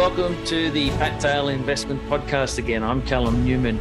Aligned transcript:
welcome 0.00 0.42
to 0.46 0.70
the 0.70 0.88
Fat 0.92 1.20
Tail 1.20 1.48
Investment 1.48 2.02
Podcast 2.08 2.56
again. 2.56 2.82
I'm 2.82 3.02
Callum 3.02 3.44
Newman, 3.44 3.78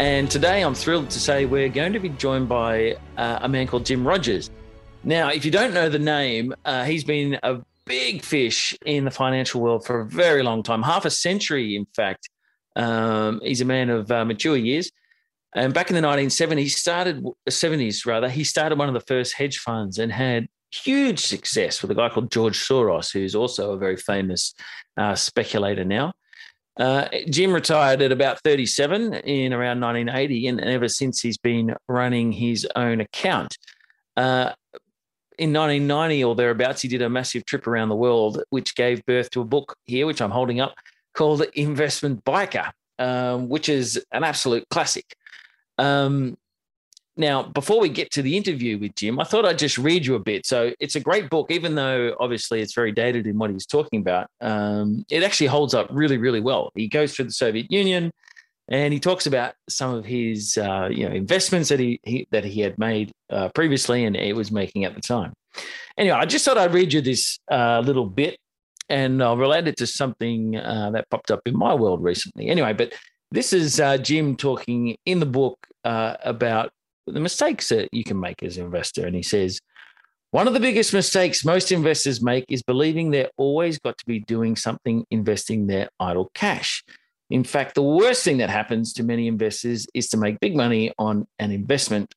and 0.00 0.28
today 0.28 0.62
I'm 0.62 0.74
thrilled 0.74 1.10
to 1.10 1.20
say 1.20 1.44
we're 1.44 1.68
going 1.68 1.92
to 1.92 2.00
be 2.00 2.08
joined 2.08 2.48
by 2.48 2.96
uh, 3.16 3.38
a 3.42 3.48
man 3.48 3.68
called 3.68 3.86
Jim 3.86 4.04
Rogers. 4.04 4.50
Now, 5.04 5.28
if 5.28 5.44
you 5.44 5.52
don't 5.52 5.72
know 5.72 5.88
the 5.88 6.00
name, 6.00 6.52
uh, 6.64 6.82
he's 6.86 7.04
been 7.04 7.38
a 7.44 7.60
big 7.84 8.24
fish 8.24 8.76
in 8.84 9.04
the 9.04 9.12
financial 9.12 9.60
world 9.60 9.86
for 9.86 10.00
a 10.00 10.06
very 10.06 10.42
long 10.42 10.64
time, 10.64 10.82
half 10.82 11.04
a 11.04 11.10
century, 11.10 11.76
in 11.76 11.86
fact. 11.94 12.28
Um, 12.74 13.40
he's 13.40 13.60
a 13.60 13.64
man 13.64 13.90
of 13.90 14.10
uh, 14.10 14.24
mature 14.24 14.56
years. 14.56 14.90
And 15.54 15.72
back 15.72 15.88
in 15.88 15.94
the 15.94 16.02
1970s, 16.02 16.70
started 16.70 17.24
70s 17.48 18.04
rather, 18.06 18.28
he 18.28 18.42
started 18.42 18.76
one 18.76 18.88
of 18.88 18.94
the 18.94 19.06
first 19.06 19.34
hedge 19.34 19.58
funds 19.58 19.98
and 19.98 20.10
had 20.10 20.48
huge 20.72 21.20
success 21.20 21.82
with 21.82 21.90
a 21.90 21.94
guy 21.94 22.08
called 22.08 22.30
George 22.30 22.58
Soros, 22.58 23.12
who's 23.12 23.34
also 23.34 23.72
a 23.72 23.78
very 23.78 23.96
famous 23.96 24.54
uh, 24.96 25.14
speculator 25.14 25.84
now. 25.84 26.12
Uh, 26.78 27.08
Jim 27.28 27.52
retired 27.52 28.00
at 28.00 28.12
about 28.12 28.40
37 28.42 29.14
in 29.14 29.52
around 29.52 29.80
1980, 29.80 30.46
and 30.46 30.60
ever 30.60 30.88
since 30.88 31.20
he's 31.20 31.38
been 31.38 31.74
running 31.88 32.32
his 32.32 32.66
own 32.76 33.00
account. 33.00 33.58
Uh, 34.16 34.52
in 35.38 35.52
1990 35.52 36.24
or 36.24 36.34
thereabouts, 36.34 36.82
he 36.82 36.88
did 36.88 37.02
a 37.02 37.08
massive 37.08 37.44
trip 37.44 37.66
around 37.66 37.88
the 37.88 37.96
world, 37.96 38.42
which 38.50 38.74
gave 38.74 39.04
birth 39.06 39.30
to 39.30 39.40
a 39.40 39.44
book 39.44 39.76
here, 39.84 40.06
which 40.06 40.20
I'm 40.20 40.30
holding 40.30 40.60
up, 40.60 40.74
called 41.14 41.42
Investment 41.54 42.24
Biker, 42.24 42.70
um, 42.98 43.48
which 43.48 43.68
is 43.68 44.04
an 44.12 44.22
absolute 44.22 44.68
classic. 44.70 45.16
Um, 45.78 46.36
now, 47.20 47.42
before 47.42 47.78
we 47.78 47.88
get 47.88 48.10
to 48.12 48.22
the 48.22 48.36
interview 48.36 48.78
with 48.78 48.94
Jim, 48.96 49.20
I 49.20 49.24
thought 49.24 49.44
I'd 49.44 49.58
just 49.58 49.78
read 49.78 50.04
you 50.06 50.14
a 50.14 50.18
bit. 50.18 50.46
So 50.46 50.72
it's 50.80 50.96
a 50.96 51.00
great 51.00 51.30
book, 51.30 51.50
even 51.50 51.74
though 51.74 52.16
obviously 52.18 52.60
it's 52.62 52.74
very 52.74 52.90
dated 52.90 53.26
in 53.26 53.38
what 53.38 53.50
he's 53.50 53.66
talking 53.66 54.00
about. 54.00 54.28
Um, 54.40 55.04
it 55.10 55.22
actually 55.22 55.48
holds 55.48 55.74
up 55.74 55.88
really, 55.90 56.16
really 56.16 56.40
well. 56.40 56.72
He 56.74 56.88
goes 56.88 57.14
through 57.14 57.26
the 57.26 57.32
Soviet 57.32 57.70
Union, 57.70 58.10
and 58.68 58.92
he 58.92 58.98
talks 58.98 59.26
about 59.26 59.54
some 59.68 59.94
of 59.94 60.04
his 60.04 60.56
uh, 60.56 60.88
you 60.90 61.08
know 61.08 61.14
investments 61.14 61.68
that 61.68 61.78
he, 61.78 62.00
he, 62.04 62.26
that 62.30 62.44
he 62.44 62.60
had 62.60 62.78
made 62.78 63.12
uh, 63.28 63.50
previously 63.50 64.04
and 64.04 64.16
he 64.16 64.32
was 64.32 64.50
making 64.50 64.84
at 64.84 64.94
the 64.94 65.00
time. 65.00 65.32
Anyway, 65.98 66.16
I 66.16 66.24
just 66.24 66.44
thought 66.44 66.56
I'd 66.56 66.72
read 66.72 66.92
you 66.92 67.00
this 67.02 67.38
uh, 67.50 67.82
little 67.84 68.06
bit, 68.06 68.38
and 68.88 69.22
I'll 69.22 69.36
relate 69.36 69.68
it 69.68 69.76
to 69.76 69.86
something 69.86 70.56
uh, 70.56 70.90
that 70.92 71.10
popped 71.10 71.30
up 71.30 71.42
in 71.44 71.56
my 71.56 71.74
world 71.74 72.02
recently. 72.02 72.48
Anyway, 72.48 72.72
but 72.72 72.94
this 73.30 73.52
is 73.52 73.78
uh, 73.78 73.98
Jim 73.98 74.36
talking 74.36 74.96
in 75.04 75.20
the 75.20 75.26
book 75.26 75.58
uh, 75.84 76.16
about 76.24 76.72
the 77.10 77.20
mistakes 77.20 77.68
that 77.68 77.88
you 77.92 78.04
can 78.04 78.18
make 78.18 78.42
as 78.42 78.56
an 78.56 78.64
investor. 78.64 79.06
And 79.06 79.16
he 79.16 79.22
says, 79.22 79.60
one 80.30 80.46
of 80.46 80.54
the 80.54 80.60
biggest 80.60 80.92
mistakes 80.92 81.44
most 81.44 81.72
investors 81.72 82.22
make 82.22 82.44
is 82.48 82.62
believing 82.62 83.10
they're 83.10 83.30
always 83.36 83.78
got 83.78 83.98
to 83.98 84.06
be 84.06 84.20
doing 84.20 84.54
something 84.54 85.04
investing 85.10 85.66
their 85.66 85.88
idle 85.98 86.30
cash. 86.34 86.84
In 87.30 87.44
fact, 87.44 87.74
the 87.74 87.82
worst 87.82 88.24
thing 88.24 88.38
that 88.38 88.50
happens 88.50 88.92
to 88.94 89.02
many 89.02 89.26
investors 89.26 89.86
is 89.94 90.08
to 90.08 90.16
make 90.16 90.40
big 90.40 90.56
money 90.56 90.92
on 90.98 91.26
an 91.38 91.50
investment. 91.50 92.14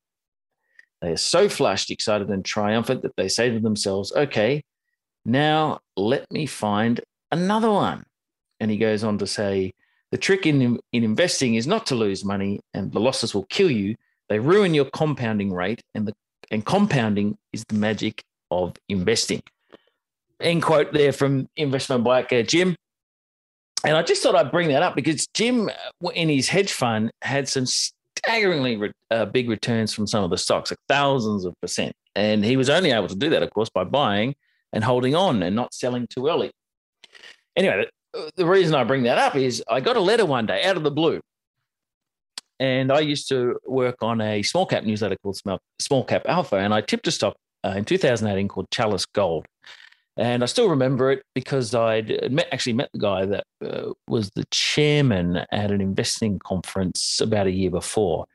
They 1.02 1.12
are 1.12 1.18
so 1.18 1.50
flushed, 1.50 1.92
excited, 1.92 2.30
and 2.30 2.46
triumphant 2.46 3.02
that 3.02 3.16
they 3.16 3.28
say 3.28 3.50
to 3.50 3.60
themselves, 3.60 4.12
okay, 4.16 4.64
now 5.26 5.80
let 5.98 6.32
me 6.32 6.46
find 6.46 7.02
another 7.32 7.72
one. 7.72 8.06
And 8.60 8.72
he 8.72 8.78
goes 8.78 9.04
on 9.04 9.18
to 9.18 9.28
say, 9.28 9.74
the 10.12 10.18
trick 10.18 10.46
in, 10.46 10.80
in 10.92 11.04
investing 11.04 11.56
is 11.56 11.66
not 11.66 11.88
to 11.88 11.96
lose 11.96 12.24
money, 12.24 12.62
and 12.74 12.92
the 12.92 13.00
losses 13.00 13.34
will 13.34 13.46
kill 13.46 13.72
you, 13.72 13.96
they 14.34 14.40
ruin 14.40 14.74
your 14.74 14.86
compounding 14.86 15.54
rate, 15.54 15.84
and 15.94 16.08
the 16.08 16.14
and 16.50 16.66
compounding 16.66 17.38
is 17.52 17.64
the 17.70 17.76
magic 17.76 18.24
of 18.50 18.74
investing. 18.90 19.44
End 20.42 20.64
quote 20.64 20.92
there 20.92 21.12
from 21.12 21.48
Investment 21.56 22.04
Biker 22.04 22.48
Jim. 22.48 22.76
And 23.86 23.96
I 23.96 24.02
just 24.02 24.24
thought 24.24 24.34
I'd 24.34 24.52
bring 24.52 24.70
that 24.70 24.82
up 24.82 24.96
because 24.96 25.28
Jim, 25.36 25.70
uh, 25.70 26.10
in 26.16 26.30
his 26.30 26.50
hedge 26.50 26.74
fund, 26.74 27.12
had 27.22 27.48
some 27.48 27.68
staggeringly 27.68 28.76
re- 28.78 28.92
uh, 29.12 29.26
big 29.26 29.52
returns 29.52 29.94
from 29.94 30.08
some 30.08 30.24
of 30.24 30.32
the 30.32 30.38
stocks, 30.40 30.72
like 30.72 30.80
thousands 30.90 31.46
of 31.46 31.54
percent. 31.62 31.94
And 32.16 32.44
he 32.44 32.58
was 32.58 32.72
only 32.72 32.90
able 32.90 33.10
to 33.10 33.16
do 33.16 33.30
that, 33.30 33.44
of 33.44 33.52
course, 33.52 33.70
by 33.70 33.84
buying 33.84 34.34
and 34.72 34.84
holding 34.84 35.14
on 35.14 35.44
and 35.44 35.56
not 35.56 35.76
selling 35.76 36.08
too 36.08 36.28
early. 36.28 36.50
Anyway, 37.56 37.86
the, 38.14 38.32
the 38.36 38.48
reason 38.48 38.74
I 38.74 38.84
bring 38.84 39.04
that 39.04 39.20
up 39.20 39.36
is 39.36 39.64
I 39.70 39.80
got 39.80 39.96
a 39.96 40.02
letter 40.02 40.26
one 40.26 40.48
day 40.48 40.64
out 40.64 40.76
of 40.76 40.82
the 40.82 40.90
blue 40.90 41.22
and 42.64 42.94
I 42.94 43.02
used 43.02 43.28
to 43.28 43.60
work 43.66 43.98
on 44.02 44.22
a 44.22 44.42
small 44.42 44.66
cap 44.66 44.86
newsletter 44.86 45.18
called 45.22 45.38
Small 45.80 46.04
Cap 46.06 46.22
Alpha, 46.30 46.56
and 46.56 46.74
I 46.74 46.80
tipped 46.80 47.06
a 47.08 47.12
stock 47.12 47.36
uh, 47.66 47.74
in 47.76 47.84
2018 47.84 48.48
called 48.48 48.72
Chalice 48.72 49.06
Gold. 49.06 49.46
And 50.16 50.44
I 50.44 50.46
still 50.46 50.70
remember 50.70 51.12
it 51.12 51.24
because 51.36 51.76
I'd 51.76 52.32
met, 52.32 52.48
actually 52.54 52.74
met 52.74 52.90
the 52.94 53.00
guy 53.00 53.26
that 53.26 53.44
uh, 53.66 53.92
was 54.08 54.30
the 54.30 54.46
chairman 54.50 55.42
at 55.52 55.72
an 55.72 55.82
investing 55.82 56.40
conference 56.40 57.20
about 57.20 57.48
a 57.48 57.52
year 57.52 57.70
before. 57.70 58.28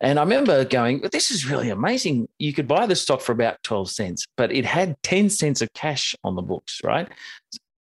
And 0.00 0.20
I 0.20 0.22
remember 0.22 0.64
going, 0.64 1.00
this 1.10 1.32
is 1.32 1.50
really 1.50 1.70
amazing. 1.70 2.28
You 2.38 2.52
could 2.52 2.68
buy 2.68 2.86
the 2.86 2.94
stock 2.94 3.20
for 3.20 3.32
about 3.32 3.60
12 3.64 3.90
cents, 3.90 4.26
but 4.36 4.52
it 4.52 4.64
had 4.64 4.94
10 5.02 5.28
cents 5.28 5.60
of 5.60 5.72
cash 5.72 6.14
on 6.22 6.36
the 6.36 6.42
books, 6.42 6.80
right? 6.84 7.08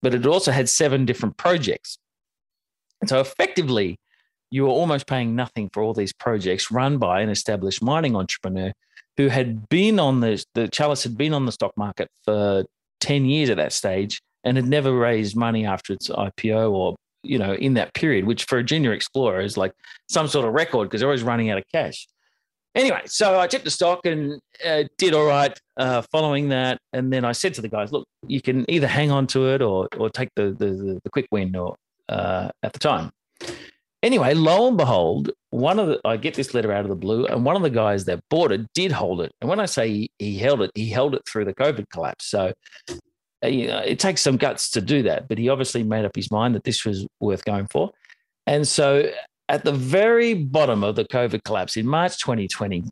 But 0.01 0.15
it 0.15 0.25
also 0.25 0.51
had 0.51 0.67
seven 0.67 1.05
different 1.05 1.37
projects. 1.37 1.99
And 3.01 3.09
so 3.09 3.19
effectively, 3.19 3.97
you 4.51 4.63
were 4.63 4.69
almost 4.69 5.07
paying 5.07 5.35
nothing 5.35 5.69
for 5.73 5.81
all 5.81 5.93
these 5.93 6.13
projects 6.13 6.69
run 6.69 6.97
by 6.97 7.21
an 7.21 7.29
established 7.29 7.81
mining 7.81 8.15
entrepreneur 8.15 8.71
who 9.17 9.29
had 9.29 9.67
been 9.69 9.99
on 9.99 10.19
the 10.19 10.43
the 10.53 10.67
Chalice 10.67 11.03
had 11.03 11.17
been 11.17 11.33
on 11.33 11.45
the 11.45 11.51
stock 11.51 11.75
market 11.75 12.09
for 12.23 12.65
10 12.99 13.25
years 13.25 13.49
at 13.49 13.57
that 13.57 13.73
stage 13.73 14.21
and 14.43 14.57
had 14.57 14.67
never 14.67 14.93
raised 14.93 15.35
money 15.35 15.65
after 15.65 15.93
its 15.93 16.09
IPO 16.09 16.71
or 16.71 16.95
you 17.23 17.37
know 17.37 17.53
in 17.53 17.73
that 17.75 17.93
period 17.93 18.25
which 18.25 18.45
for 18.45 18.57
a 18.57 18.63
junior 18.63 18.93
explorer 18.93 19.41
is 19.41 19.57
like 19.57 19.73
some 20.09 20.27
sort 20.27 20.47
of 20.47 20.53
record 20.53 20.87
because 20.87 21.01
they're 21.01 21.09
always 21.09 21.23
running 21.23 21.49
out 21.49 21.57
of 21.57 21.63
cash. 21.71 22.07
Anyway 22.75 23.01
so 23.05 23.39
I 23.39 23.47
checked 23.47 23.65
the 23.65 23.71
stock 23.71 24.05
and 24.05 24.39
uh, 24.65 24.83
did 24.97 25.13
all 25.13 25.25
right 25.25 25.57
uh, 25.77 26.01
following 26.11 26.49
that. 26.49 26.79
And 26.93 27.11
then 27.11 27.25
I 27.25 27.31
said 27.31 27.53
to 27.55 27.61
the 27.61 27.69
guys 27.69 27.91
look 27.91 28.05
you 28.27 28.41
can 28.41 28.69
either 28.69 28.87
hang 28.87 29.11
on 29.11 29.27
to 29.27 29.49
it 29.49 29.61
or 29.61 29.87
or 29.97 30.09
take 30.09 30.29
the 30.35 30.51
the, 30.51 30.99
the 31.03 31.09
quick 31.09 31.27
win 31.31 31.55
or 31.55 31.75
uh, 32.09 32.49
at 32.63 32.73
the 32.73 32.79
time 32.79 33.11
Anyway, 34.03 34.33
lo 34.33 34.67
and 34.67 34.77
behold, 34.77 35.31
one 35.51 35.77
of 35.77 35.87
the 35.87 35.99
I 36.03 36.17
get 36.17 36.33
this 36.33 36.53
letter 36.53 36.71
out 36.71 36.83
of 36.83 36.89
the 36.89 36.95
blue, 36.95 37.25
and 37.27 37.45
one 37.45 37.55
of 37.55 37.61
the 37.61 37.69
guys 37.69 38.05
that 38.05 38.23
bought 38.29 38.51
it 38.51 38.71
did 38.73 38.91
hold 38.91 39.21
it. 39.21 39.31
And 39.41 39.49
when 39.49 39.59
I 39.59 39.65
say 39.65 39.89
he, 39.89 40.11
he 40.17 40.37
held 40.37 40.61
it, 40.61 40.71
he 40.73 40.89
held 40.89 41.13
it 41.13 41.21
through 41.27 41.45
the 41.45 41.53
COVID 41.53 41.85
collapse. 41.91 42.25
So 42.25 42.53
uh, 43.43 43.47
you 43.47 43.67
know, 43.67 43.79
it 43.79 43.99
takes 43.99 44.21
some 44.21 44.37
guts 44.37 44.69
to 44.71 44.81
do 44.81 45.03
that, 45.03 45.27
but 45.27 45.37
he 45.37 45.49
obviously 45.49 45.83
made 45.83 46.05
up 46.05 46.15
his 46.15 46.31
mind 46.31 46.55
that 46.55 46.63
this 46.63 46.85
was 46.85 47.07
worth 47.19 47.43
going 47.43 47.67
for. 47.67 47.91
And 48.45 48.67
so 48.67 49.09
at 49.49 49.63
the 49.63 49.71
very 49.71 50.33
bottom 50.33 50.83
of 50.83 50.95
the 50.95 51.05
COVID 51.05 51.43
collapse 51.43 51.75
in 51.75 51.87
March 51.87 52.19
2020, 52.19 52.83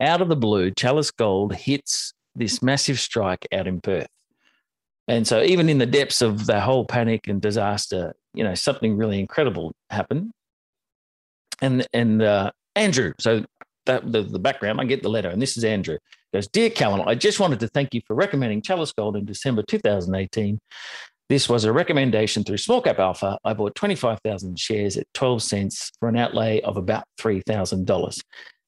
out 0.00 0.20
of 0.20 0.28
the 0.28 0.36
blue, 0.36 0.70
Chalice 0.70 1.10
Gold 1.10 1.54
hits 1.54 2.12
this 2.34 2.62
massive 2.62 3.00
strike 3.00 3.46
out 3.52 3.66
in 3.66 3.80
Perth. 3.80 4.08
And 5.08 5.26
so, 5.26 5.42
even 5.42 5.68
in 5.68 5.78
the 5.78 5.86
depths 5.86 6.20
of 6.20 6.46
the 6.46 6.60
whole 6.60 6.84
panic 6.84 7.26
and 7.28 7.40
disaster, 7.40 8.14
you 8.34 8.44
know, 8.44 8.54
something 8.54 8.96
really 8.96 9.18
incredible 9.18 9.72
happened. 9.90 10.30
And 11.60 11.86
and 11.92 12.22
uh, 12.22 12.52
Andrew, 12.76 13.14
so 13.18 13.44
that 13.86 14.12
the, 14.12 14.22
the 14.22 14.38
background, 14.38 14.80
I 14.80 14.84
get 14.84 15.02
the 15.02 15.08
letter, 15.08 15.30
and 15.30 15.42
this 15.42 15.56
is 15.56 15.64
Andrew. 15.64 15.98
Goes, 16.32 16.46
Dear 16.46 16.68
Callum, 16.68 17.08
I 17.08 17.14
just 17.14 17.40
wanted 17.40 17.58
to 17.60 17.68
thank 17.68 17.94
you 17.94 18.02
for 18.06 18.14
recommending 18.14 18.60
Chalice 18.60 18.92
Gold 18.92 19.16
in 19.16 19.24
December 19.24 19.62
2018. 19.62 20.60
This 21.30 21.48
was 21.48 21.64
a 21.64 21.72
recommendation 21.72 22.44
through 22.44 22.58
Small 22.58 22.82
Cap 22.82 22.98
Alpha. 22.98 23.38
I 23.44 23.54
bought 23.54 23.74
25,000 23.74 24.58
shares 24.58 24.96
at 24.96 25.06
12 25.14 25.42
cents 25.42 25.90
for 25.98 26.08
an 26.08 26.16
outlay 26.16 26.60
of 26.60 26.76
about 26.76 27.04
$3,000. 27.18 28.20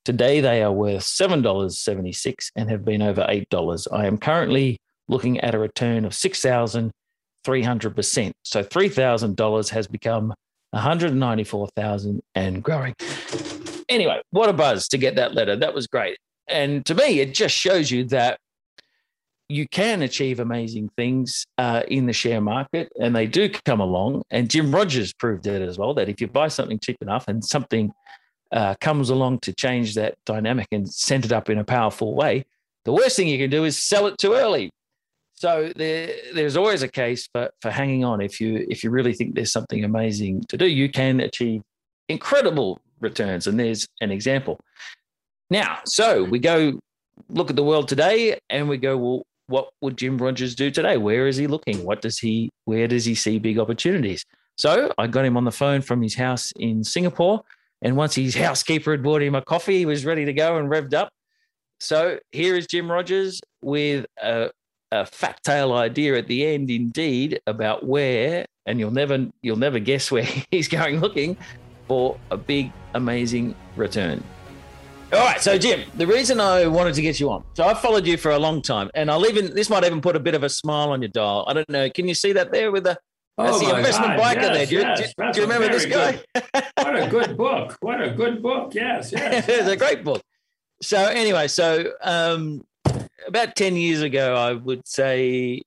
Today, 0.04 0.40
they 0.40 0.62
are 0.62 0.72
worth 0.72 1.02
$7.76 1.02 2.50
and 2.56 2.70
have 2.70 2.84
been 2.84 3.02
over 3.02 3.22
$8. 3.22 3.86
I 3.92 4.06
am 4.06 4.16
currently 4.18 4.78
looking 5.10 5.40
at 5.40 5.54
a 5.54 5.58
return 5.58 6.04
of 6.04 6.12
6,300%. 6.12 8.32
So 8.44 8.62
$3,000 8.62 9.70
has 9.70 9.86
become 9.86 10.34
194,000 10.70 12.20
and 12.34 12.62
growing. 12.62 12.94
Anyway, 13.88 14.20
what 14.30 14.48
a 14.48 14.52
buzz 14.52 14.86
to 14.88 14.98
get 14.98 15.16
that 15.16 15.34
letter. 15.34 15.56
That 15.56 15.74
was 15.74 15.88
great. 15.88 16.16
And 16.48 16.86
to 16.86 16.94
me, 16.94 17.20
it 17.20 17.34
just 17.34 17.54
shows 17.54 17.90
you 17.90 18.04
that 18.04 18.38
you 19.48 19.66
can 19.68 20.02
achieve 20.02 20.38
amazing 20.38 20.90
things 20.96 21.44
uh, 21.58 21.82
in 21.88 22.06
the 22.06 22.12
share 22.12 22.40
market, 22.40 22.92
and 23.00 23.16
they 23.16 23.26
do 23.26 23.48
come 23.48 23.80
along. 23.80 24.22
And 24.30 24.48
Jim 24.48 24.72
Rogers 24.72 25.12
proved 25.12 25.48
it 25.48 25.60
as 25.60 25.76
well 25.76 25.92
that 25.94 26.08
if 26.08 26.20
you 26.20 26.28
buy 26.28 26.46
something 26.46 26.78
cheap 26.78 26.98
enough 27.00 27.26
and 27.26 27.44
something 27.44 27.90
uh, 28.52 28.76
comes 28.80 29.10
along 29.10 29.40
to 29.40 29.52
change 29.52 29.96
that 29.96 30.14
dynamic 30.24 30.68
and 30.70 30.88
send 30.88 31.24
it 31.24 31.32
up 31.32 31.50
in 31.50 31.58
a 31.58 31.64
powerful 31.64 32.14
way, 32.14 32.44
the 32.84 32.92
worst 32.92 33.16
thing 33.16 33.26
you 33.26 33.38
can 33.38 33.50
do 33.50 33.64
is 33.64 33.76
sell 33.76 34.06
it 34.06 34.18
too 34.18 34.34
early 34.34 34.70
so 35.40 35.72
there, 35.74 36.12
there's 36.34 36.54
always 36.54 36.82
a 36.82 36.88
case 36.88 37.26
for, 37.32 37.48
for 37.62 37.70
hanging 37.70 38.04
on. 38.04 38.20
If 38.20 38.42
you 38.42 38.66
if 38.68 38.84
you 38.84 38.90
really 38.90 39.14
think 39.14 39.34
there's 39.34 39.50
something 39.50 39.84
amazing 39.84 40.44
to 40.50 40.58
do, 40.58 40.66
you 40.66 40.90
can 40.90 41.18
achieve 41.18 41.62
incredible 42.10 42.78
returns. 43.00 43.46
And 43.46 43.58
there's 43.58 43.86
an 44.02 44.10
example. 44.10 44.60
Now, 45.48 45.78
so 45.86 46.24
we 46.24 46.40
go 46.40 46.78
look 47.30 47.48
at 47.48 47.56
the 47.56 47.62
world 47.62 47.88
today 47.88 48.38
and 48.50 48.68
we 48.68 48.76
go, 48.76 48.98
well, 48.98 49.22
what 49.46 49.70
would 49.80 49.96
Jim 49.96 50.18
Rogers 50.18 50.54
do 50.54 50.70
today? 50.70 50.98
Where 50.98 51.26
is 51.26 51.38
he 51.38 51.46
looking? 51.46 51.84
What 51.84 52.02
does 52.02 52.18
he, 52.18 52.50
where 52.66 52.86
does 52.86 53.06
he 53.06 53.14
see 53.14 53.38
big 53.38 53.58
opportunities? 53.58 54.26
So 54.58 54.92
I 54.98 55.06
got 55.06 55.24
him 55.24 55.38
on 55.38 55.44
the 55.44 55.52
phone 55.52 55.80
from 55.80 56.02
his 56.02 56.16
house 56.16 56.52
in 56.56 56.84
Singapore. 56.84 57.44
And 57.80 57.96
once 57.96 58.14
his 58.14 58.34
housekeeper 58.34 58.90
had 58.90 59.02
bought 59.02 59.22
him 59.22 59.34
a 59.34 59.40
coffee, 59.40 59.78
he 59.78 59.86
was 59.86 60.04
ready 60.04 60.26
to 60.26 60.34
go 60.34 60.58
and 60.58 60.68
revved 60.68 60.92
up. 60.92 61.08
So 61.80 62.18
here 62.30 62.56
is 62.56 62.66
Jim 62.66 62.92
Rogers 62.92 63.40
with 63.62 64.04
a, 64.22 64.50
a 64.92 65.06
fat 65.06 65.42
tail 65.44 65.72
idea 65.72 66.16
at 66.16 66.26
the 66.26 66.46
end, 66.46 66.70
indeed, 66.70 67.40
about 67.46 67.86
where, 67.86 68.46
and 68.66 68.78
you'll 68.78 68.90
never 68.90 69.28
you'll 69.42 69.56
never 69.56 69.78
guess 69.78 70.10
where 70.10 70.26
he's 70.50 70.68
going 70.68 71.00
looking 71.00 71.36
for 71.88 72.18
a 72.30 72.36
big, 72.36 72.72
amazing 72.94 73.54
return. 73.76 74.22
All 75.12 75.18
right, 75.18 75.40
so 75.40 75.58
Jim, 75.58 75.82
the 75.96 76.06
reason 76.06 76.38
I 76.38 76.68
wanted 76.68 76.94
to 76.94 77.02
get 77.02 77.18
you 77.18 77.30
on, 77.30 77.42
so 77.54 77.64
I've 77.64 77.80
followed 77.80 78.06
you 78.06 78.16
for 78.16 78.30
a 78.30 78.38
long 78.38 78.62
time, 78.62 78.90
and 78.94 79.10
I'll 79.10 79.26
even 79.26 79.54
this 79.54 79.68
might 79.68 79.84
even 79.84 80.00
put 80.00 80.14
a 80.14 80.20
bit 80.20 80.34
of 80.34 80.44
a 80.44 80.48
smile 80.48 80.90
on 80.90 81.02
your 81.02 81.08
dial. 81.08 81.44
I 81.48 81.52
don't 81.52 81.68
know, 81.68 81.90
can 81.90 82.06
you 82.06 82.14
see 82.14 82.32
that 82.32 82.52
there 82.52 82.70
with 82.70 82.84
the 82.84 82.98
that's 83.36 83.56
oh 83.56 83.60
the 83.60 83.76
investment 83.76 84.16
God, 84.16 84.36
biker 84.36 84.42
yes, 84.42 84.56
there. 84.56 84.66
Do 84.66 84.74
you, 84.74 84.80
yes, 84.80 85.14
do, 85.16 85.32
do 85.32 85.40
you 85.40 85.46
remember 85.46 85.68
this 85.68 85.86
guy? 85.86 86.20
what 86.76 87.02
a 87.02 87.08
good 87.08 87.36
book! 87.36 87.76
What 87.80 88.02
a 88.02 88.10
good 88.10 88.42
book! 88.42 88.74
Yes, 88.74 89.12
yes, 89.12 89.48
it's 89.48 89.68
a 89.68 89.76
great 89.76 90.04
book. 90.04 90.22
So 90.82 90.98
anyway, 90.98 91.48
so 91.48 91.92
um, 92.02 92.64
about 93.26 93.56
ten 93.56 93.76
years 93.76 94.02
ago, 94.02 94.34
I 94.34 94.52
would 94.52 94.86
say, 94.86 95.62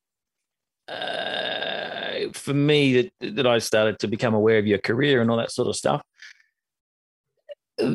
uh, 0.88 2.32
for 2.34 2.54
me, 2.54 2.94
that 2.94 3.36
that 3.36 3.48
I 3.48 3.60
started 3.60 4.00
to 4.00 4.08
become 4.08 4.34
aware 4.34 4.58
of 4.58 4.68
your 4.68 4.80
career 4.80 5.22
and 5.22 5.30
all 5.32 5.38
that 5.38 5.52
sort 5.52 5.68
of 5.68 5.76
stuff. 5.76 6.02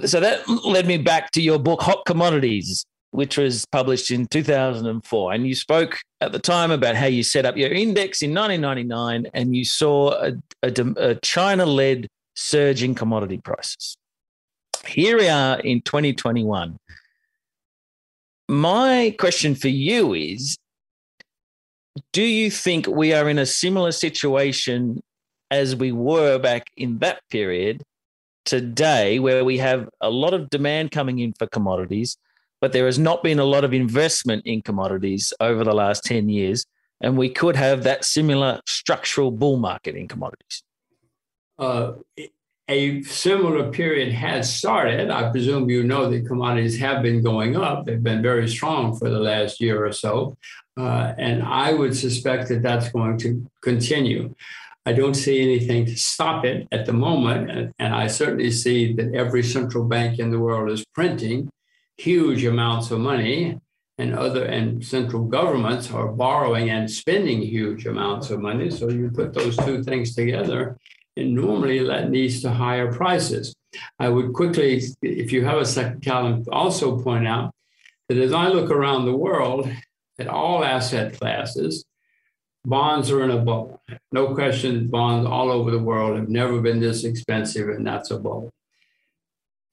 So 0.06 0.20
that 0.20 0.48
led 0.48 0.86
me 0.86 0.98
back 0.98 1.30
to 1.32 1.42
your 1.42 1.58
book 1.58 1.82
hot 1.82 2.04
commodities 2.04 2.84
which 3.10 3.38
was 3.38 3.64
published 3.72 4.10
in 4.10 4.26
2004 4.26 5.32
and 5.32 5.46
you 5.46 5.54
spoke 5.54 5.98
at 6.20 6.32
the 6.32 6.38
time 6.38 6.70
about 6.70 6.94
how 6.94 7.06
you 7.06 7.22
set 7.22 7.46
up 7.46 7.56
your 7.56 7.70
index 7.70 8.22
in 8.22 8.34
1999 8.34 9.30
and 9.34 9.56
you 9.56 9.64
saw 9.64 10.12
a, 10.12 10.32
a, 10.62 10.72
a 10.96 11.14
china-led 11.16 12.06
surge 12.34 12.82
in 12.82 12.94
commodity 12.94 13.40
prices. 13.42 13.96
Here 14.86 15.16
we 15.16 15.28
are 15.28 15.58
in 15.60 15.80
2021 15.82 16.78
my 18.48 19.14
question 19.18 19.54
for 19.54 19.68
you 19.68 20.14
is 20.14 20.56
do 22.12 22.22
you 22.22 22.50
think 22.50 22.86
we 22.86 23.12
are 23.12 23.28
in 23.28 23.38
a 23.38 23.46
similar 23.46 23.92
situation 23.92 25.00
as 25.50 25.76
we 25.76 25.92
were 25.92 26.38
back 26.38 26.66
in 26.76 26.98
that 26.98 27.20
period 27.30 27.82
today 28.44 29.18
where 29.18 29.44
we 29.44 29.58
have 29.58 29.88
a 30.00 30.10
lot 30.10 30.32
of 30.32 30.48
demand 30.50 30.90
coming 30.90 31.18
in 31.18 31.32
for 31.34 31.46
commodities, 31.46 32.16
but 32.60 32.72
there 32.72 32.86
has 32.86 32.98
not 32.98 33.22
been 33.22 33.38
a 33.38 33.44
lot 33.44 33.64
of 33.64 33.74
investment 33.74 34.46
in 34.46 34.62
commodities 34.62 35.32
over 35.40 35.64
the 35.64 35.74
last 35.74 36.04
10 36.04 36.28
years. 36.28 36.64
And 37.00 37.16
we 37.16 37.28
could 37.28 37.56
have 37.56 37.84
that 37.84 38.04
similar 38.04 38.60
structural 38.66 39.30
bull 39.30 39.58
market 39.58 39.94
in 39.94 40.08
commodities. 40.08 40.62
Uh, 41.58 41.92
a 42.68 43.02
similar 43.02 43.70
period 43.70 44.12
has 44.12 44.54
started. 44.54 45.10
I 45.10 45.30
presume 45.30 45.70
you 45.70 45.82
know 45.82 46.10
that 46.10 46.26
commodities 46.26 46.78
have 46.78 47.02
been 47.02 47.22
going 47.22 47.56
up. 47.56 47.86
They've 47.86 48.02
been 48.02 48.22
very 48.22 48.48
strong 48.48 48.96
for 48.96 49.08
the 49.08 49.18
last 49.18 49.60
year 49.60 49.84
or 49.84 49.92
so. 49.92 50.36
Uh, 50.76 51.14
and 51.18 51.42
I 51.42 51.72
would 51.72 51.96
suspect 51.96 52.48
that 52.48 52.62
that's 52.62 52.90
going 52.90 53.18
to 53.18 53.44
continue. 53.62 54.34
I 54.86 54.92
don't 54.92 55.14
see 55.14 55.42
anything 55.42 55.86
to 55.86 55.96
stop 55.96 56.44
it 56.44 56.68
at 56.70 56.86
the 56.86 56.92
moment. 56.92 57.50
And, 57.50 57.72
and, 57.78 57.94
I 57.94 58.06
certainly 58.06 58.50
see 58.50 58.94
that 58.94 59.14
every 59.14 59.42
central 59.42 59.84
bank 59.84 60.18
in 60.18 60.30
the 60.30 60.38
world 60.38 60.70
is 60.70 60.84
printing 60.94 61.50
huge 61.98 62.44
amounts 62.44 62.90
of 62.90 63.00
money, 63.00 63.58
and 63.98 64.14
other 64.14 64.44
and 64.44 64.84
central 64.84 65.24
governments 65.24 65.90
are 65.90 66.08
borrowing 66.08 66.70
and 66.70 66.88
spending 66.88 67.42
huge 67.42 67.84
amounts 67.86 68.30
of 68.30 68.40
money. 68.40 68.70
So 68.70 68.88
you 68.88 69.10
put 69.10 69.34
those 69.34 69.56
two 69.56 69.82
things 69.82 70.14
together, 70.14 70.78
and 71.18 71.34
normally 71.34 71.80
mm. 71.80 71.88
that 71.88 72.10
leads 72.10 72.42
to 72.42 72.50
higher 72.50 72.92
prices. 72.92 73.54
I 73.98 74.08
would 74.08 74.32
quickly, 74.32 74.82
if 75.02 75.32
you 75.32 75.44
have 75.44 75.58
a 75.58 75.66
second 75.66 76.00
Callum, 76.02 76.44
also 76.50 77.00
point 77.00 77.26
out 77.26 77.52
that 78.08 78.18
as 78.18 78.32
I 78.32 78.48
look 78.48 78.70
around 78.70 79.04
the 79.04 79.16
world 79.16 79.70
at 80.18 80.28
all 80.28 80.64
asset 80.64 81.18
classes, 81.18 81.84
bonds 82.64 83.10
are 83.10 83.22
in 83.22 83.30
a 83.30 83.36
bubble. 83.38 83.80
No 84.12 84.34
question, 84.34 84.88
bonds 84.88 85.26
all 85.26 85.50
over 85.50 85.70
the 85.70 85.78
world 85.78 86.18
have 86.18 86.28
never 86.28 86.60
been 86.60 86.80
this 86.80 87.04
expensive, 87.04 87.68
and 87.68 87.86
that's 87.86 88.10
a 88.10 88.16
bubble. 88.16 88.50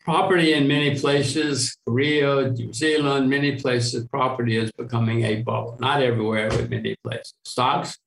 Property 0.01 0.53
in 0.53 0.68
many 0.68 1.00
places, 1.00 1.75
Korea, 1.88 2.51
New 2.51 2.71
Zealand, 2.74 3.27
many 3.27 3.59
places, 3.59 4.06
property 4.07 4.56
is 4.56 4.71
becoming 4.74 5.24
a 5.24 5.42
bubble. 5.42 5.77
Not 5.80 6.03
everywhere, 6.03 6.50
but 6.50 6.69
many 6.69 6.95
places. 7.03 7.33
Stocks, 7.44 7.97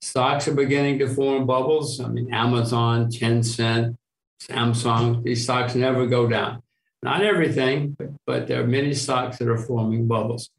stocks 0.00 0.48
are 0.48 0.54
beginning 0.54 0.98
to 1.00 1.08
form 1.08 1.46
bubbles. 1.46 2.00
I 2.00 2.08
mean, 2.08 2.32
Amazon, 2.32 3.10
Tencent, 3.10 3.96
Samsung, 4.40 5.22
these 5.22 5.44
stocks 5.44 5.74
never 5.74 6.06
go 6.06 6.28
down. 6.28 6.62
Not 7.02 7.22
everything, 7.22 7.96
but, 7.98 8.10
but 8.26 8.46
there 8.48 8.62
are 8.62 8.66
many 8.66 8.94
stocks 8.94 9.38
that 9.38 9.48
are 9.48 9.58
forming 9.58 10.06
bubbles. 10.06 10.50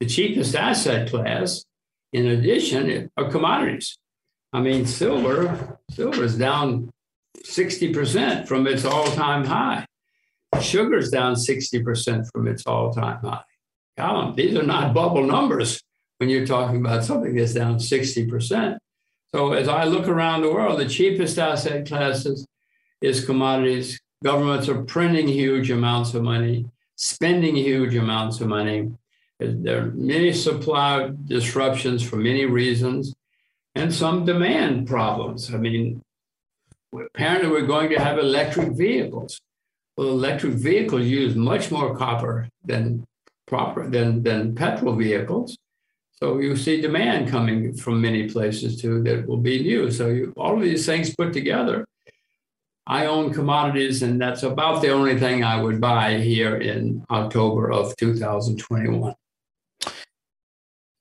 The 0.00 0.06
cheapest 0.06 0.54
asset 0.54 1.08
class 1.08 1.64
in 2.12 2.26
addition, 2.26 3.10
are 3.16 3.30
commodities. 3.30 3.98
I 4.52 4.60
mean, 4.60 4.86
silver, 4.86 5.78
silver 5.90 6.24
is 6.24 6.38
down 6.38 6.90
60% 7.38 8.48
from 8.48 8.66
its 8.66 8.84
all-time 8.84 9.44
high. 9.44 9.86
Sugar 10.60 10.98
is 10.98 11.10
down 11.10 11.34
60% 11.34 12.30
from 12.32 12.48
its 12.48 12.66
all-time 12.66 13.20
high. 13.22 13.42
Callum, 13.96 14.34
these 14.34 14.56
are 14.56 14.62
not 14.62 14.94
bubble 14.94 15.24
numbers 15.24 15.82
when 16.18 16.28
you're 16.28 16.46
talking 16.46 16.76
about 16.76 17.04
something 17.04 17.34
that's 17.34 17.54
down 17.54 17.76
60%. 17.76 18.78
So 19.34 19.52
as 19.52 19.68
I 19.68 19.84
look 19.84 20.08
around 20.08 20.42
the 20.42 20.52
world, 20.52 20.80
the 20.80 20.88
cheapest 20.88 21.38
asset 21.38 21.86
classes 21.86 22.46
is 23.00 23.24
commodities. 23.24 24.00
Governments 24.22 24.68
are 24.68 24.82
printing 24.82 25.28
huge 25.28 25.70
amounts 25.70 26.14
of 26.14 26.22
money, 26.22 26.66
spending 26.96 27.56
huge 27.56 27.94
amounts 27.94 28.40
of 28.40 28.48
money. 28.48 28.90
There 29.38 29.82
are 29.82 29.92
many 29.92 30.32
supply 30.32 31.10
disruptions 31.26 32.02
for 32.02 32.16
many 32.16 32.44
reasons 32.44 33.14
and 33.76 33.94
some 33.94 34.24
demand 34.24 34.88
problems. 34.88 35.54
I 35.54 35.58
mean, 35.58 36.02
apparently 36.92 37.48
we're 37.48 37.66
going 37.66 37.90
to 37.90 38.00
have 38.00 38.18
electric 38.18 38.72
vehicles. 38.72 39.40
Well, 39.96 40.08
electric 40.08 40.54
vehicles 40.54 41.02
use 41.02 41.36
much 41.36 41.70
more 41.70 41.96
copper 41.96 42.48
than 42.64 43.04
proper 43.46 43.88
than, 43.88 44.22
than 44.22 44.54
petrol 44.54 44.96
vehicles. 44.96 45.56
So 46.20 46.38
you 46.38 46.56
see 46.56 46.80
demand 46.80 47.28
coming 47.28 47.74
from 47.74 48.00
many 48.00 48.28
places 48.28 48.80
too 48.80 49.02
that 49.04 49.26
will 49.26 49.36
be 49.36 49.62
new. 49.62 49.90
So 49.90 50.08
you, 50.08 50.32
all 50.36 50.56
of 50.56 50.62
these 50.62 50.84
things 50.84 51.14
put 51.14 51.32
together, 51.32 51.84
I 52.86 53.06
own 53.06 53.32
commodities, 53.32 54.02
and 54.02 54.20
that's 54.20 54.42
about 54.42 54.82
the 54.82 54.90
only 54.90 55.18
thing 55.18 55.44
I 55.44 55.62
would 55.62 55.80
buy 55.80 56.18
here 56.18 56.56
in 56.56 57.04
October 57.10 57.70
of 57.70 57.94
2021 57.96 59.14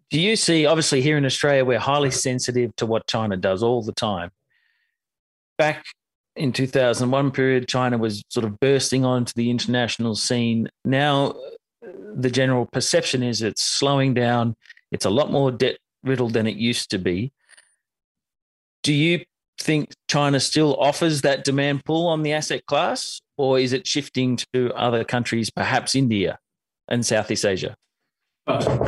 do 0.10 0.20
you 0.20 0.36
see 0.36 0.66
obviously 0.66 1.02
here 1.02 1.18
in 1.18 1.26
australia 1.26 1.66
we're 1.66 1.80
highly 1.80 2.12
sensitive 2.12 2.76
to 2.78 2.86
what 2.86 3.08
china 3.08 3.36
does 3.36 3.64
all 3.64 3.82
the 3.82 3.92
time. 3.94 4.32
Back 5.58 5.86
in 6.36 6.52
2001 6.52 7.32
period 7.32 7.68
china 7.68 7.98
was 7.98 8.24
sort 8.30 8.46
of 8.46 8.60
bursting 8.60 9.04
onto 9.04 9.34
the 9.36 9.50
international 9.50 10.16
scene. 10.16 10.70
Now 10.86 11.36
the 12.16 12.30
general 12.30 12.66
perception 12.66 13.24
is 13.24 13.42
it's 13.42 13.64
slowing 13.64 14.14
down 14.14 14.56
it's 14.92 15.06
a 15.06 15.10
lot 15.10 15.32
more 15.32 15.52
debt 15.52 15.78
riddled 16.04 16.34
than 16.34 16.48
it 16.48 16.56
used 16.56 16.90
to 16.90 16.98
be 16.98 17.32
do 18.84 18.94
you 18.94 19.24
think 19.60 19.92
china 20.08 20.40
still 20.40 20.76
offers 20.80 21.22
that 21.22 21.44
demand 21.44 21.84
pull 21.84 22.08
on 22.08 22.24
the 22.24 22.34
asset 22.34 22.66
class 22.66 23.22
or 23.38 23.60
is 23.60 23.74
it 23.74 23.88
shifting 23.88 24.38
to 24.54 24.72
other 24.74 25.04
countries 25.04 25.50
perhaps 25.50 25.96
india 25.96 26.38
and 26.88 27.06
southeast 27.06 27.46
asia 27.46 27.76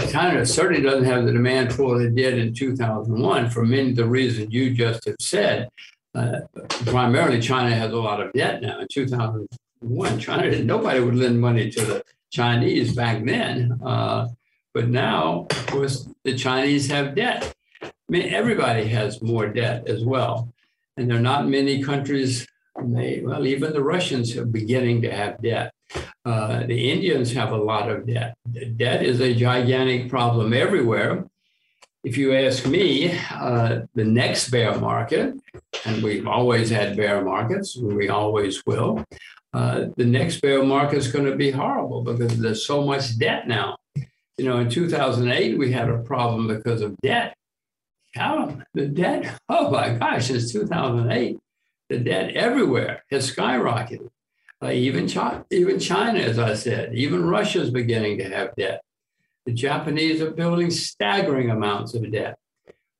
China 0.10 0.46
certainly 0.46 0.82
doesn't 0.82 1.04
have 1.04 1.26
the 1.26 1.34
demand 1.34 1.72
pool 1.72 2.00
it 2.00 2.16
did 2.16 2.38
in 2.38 2.54
2001 2.54 3.50
for 3.50 3.66
many 3.66 3.90
of 3.90 3.98
the 3.98 4.06
reasons 4.06 4.54
you 4.54 4.74
just 4.74 5.04
have 5.06 5.18
said. 5.20 5.68
Uh, 6.16 6.40
primarily, 6.86 7.42
China 7.42 7.76
has 7.76 7.92
a 7.92 7.96
lot 7.96 8.22
of 8.22 8.32
debt 8.32 8.62
now. 8.62 8.80
In 8.80 8.88
2001, 8.90 10.20
China 10.20 10.50
didn't, 10.50 10.66
nobody 10.66 11.02
would 11.02 11.16
lend 11.16 11.42
money 11.42 11.70
to 11.70 11.82
the 11.82 12.04
Chinese 12.32 12.96
back 12.96 13.24
then. 13.26 13.78
Uh, 13.84 14.28
but 14.80 14.88
now, 14.88 15.46
of 15.50 15.68
course, 15.68 16.08
the 16.24 16.34
Chinese 16.38 16.88
have 16.88 17.14
debt. 17.14 17.54
I 17.84 17.92
mean, 18.08 18.34
everybody 18.34 18.88
has 18.88 19.22
more 19.22 19.50
debt 19.50 19.90
as 19.90 20.06
well. 20.06 20.54
And 20.96 21.10
there 21.10 21.18
are 21.18 21.22
not 21.34 21.50
many 21.50 21.84
countries, 21.84 22.48
may, 22.82 23.20
well, 23.20 23.46
even 23.46 23.74
the 23.74 23.84
Russians 23.84 24.38
are 24.38 24.46
beginning 24.46 25.02
to 25.02 25.12
have 25.12 25.42
debt. 25.42 25.74
Uh, 26.24 26.66
the 26.66 26.92
Indians 26.92 27.34
have 27.34 27.52
a 27.52 27.58
lot 27.58 27.92
of 27.92 28.08
debt. 28.08 28.38
Debt 28.78 29.04
is 29.04 29.20
a 29.20 29.36
gigantic 29.36 30.08
problem 30.10 30.54
everywhere. 30.54 31.26
If 32.06 32.18
you 32.18 32.34
ask 32.34 32.66
me, 32.66 33.20
uh, 33.32 33.82
the 33.96 34.06
next 34.06 34.50
bear 34.50 34.80
market, 34.80 35.36
and 35.84 36.02
we've 36.02 36.26
always 36.26 36.70
had 36.70 36.96
bear 36.96 37.22
markets, 37.22 37.76
we 37.76 38.08
always 38.08 38.66
will, 38.66 39.04
uh, 39.52 39.88
the 39.98 40.06
next 40.06 40.40
bear 40.40 40.64
market 40.64 41.00
is 41.00 41.12
going 41.12 41.26
to 41.26 41.36
be 41.36 41.52
horrible 41.52 42.02
because 42.02 42.40
there's 42.40 42.66
so 42.66 42.86
much 42.86 43.20
debt 43.20 43.46
now. 43.46 43.76
You 44.40 44.46
know, 44.46 44.60
in 44.60 44.70
2008, 44.70 45.58
we 45.58 45.74
had 45.74 45.90
a 45.90 45.98
problem 45.98 46.48
because 46.48 46.82
of 46.82 46.96
debt. 47.02 47.36
The 48.16 48.88
debt, 48.94 49.38
oh 49.50 49.70
my 49.70 49.90
gosh, 49.96 50.28
since 50.28 50.54
2008, 50.54 51.38
the 51.90 52.00
debt 52.00 52.36
everywhere 52.36 53.04
has 53.12 53.30
skyrocketed. 53.30 54.10
Uh, 54.64 54.72
even, 54.72 55.10
China, 55.10 55.46
even 55.52 55.78
China, 55.78 56.20
as 56.20 56.40
I 56.40 56.54
said, 56.54 56.96
even 56.96 57.26
Russia 57.26 57.62
is 57.62 57.70
beginning 57.70 58.18
to 58.20 58.30
have 58.30 58.56
debt. 58.56 58.82
The 59.46 59.52
Japanese 59.52 60.22
are 60.22 60.32
building 60.32 60.72
staggering 60.72 61.50
amounts 61.50 61.94
of 61.94 62.10
debt. 62.10 62.38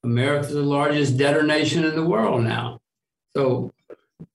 America's 0.04 0.54
the 0.54 0.62
largest 0.62 1.18
debtor 1.18 1.44
nation 1.44 1.86
in 1.86 1.96
the 1.96 2.06
world 2.06 2.44
now. 2.44 2.80
So, 3.34 3.72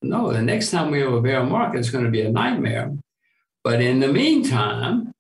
no, 0.01 0.33
the 0.33 0.41
next 0.41 0.71
time 0.71 0.91
we 0.91 1.01
have 1.01 1.13
a 1.13 1.21
bear 1.21 1.45
market, 1.45 1.81
it's 1.81 1.91
going 1.91 2.05
to 2.05 2.11
be 2.11 2.23
a 2.23 2.31
nightmare. 2.31 2.97
But 3.63 3.83
in 3.83 4.01
the 4.01 4.09
meantime, 4.09 5.14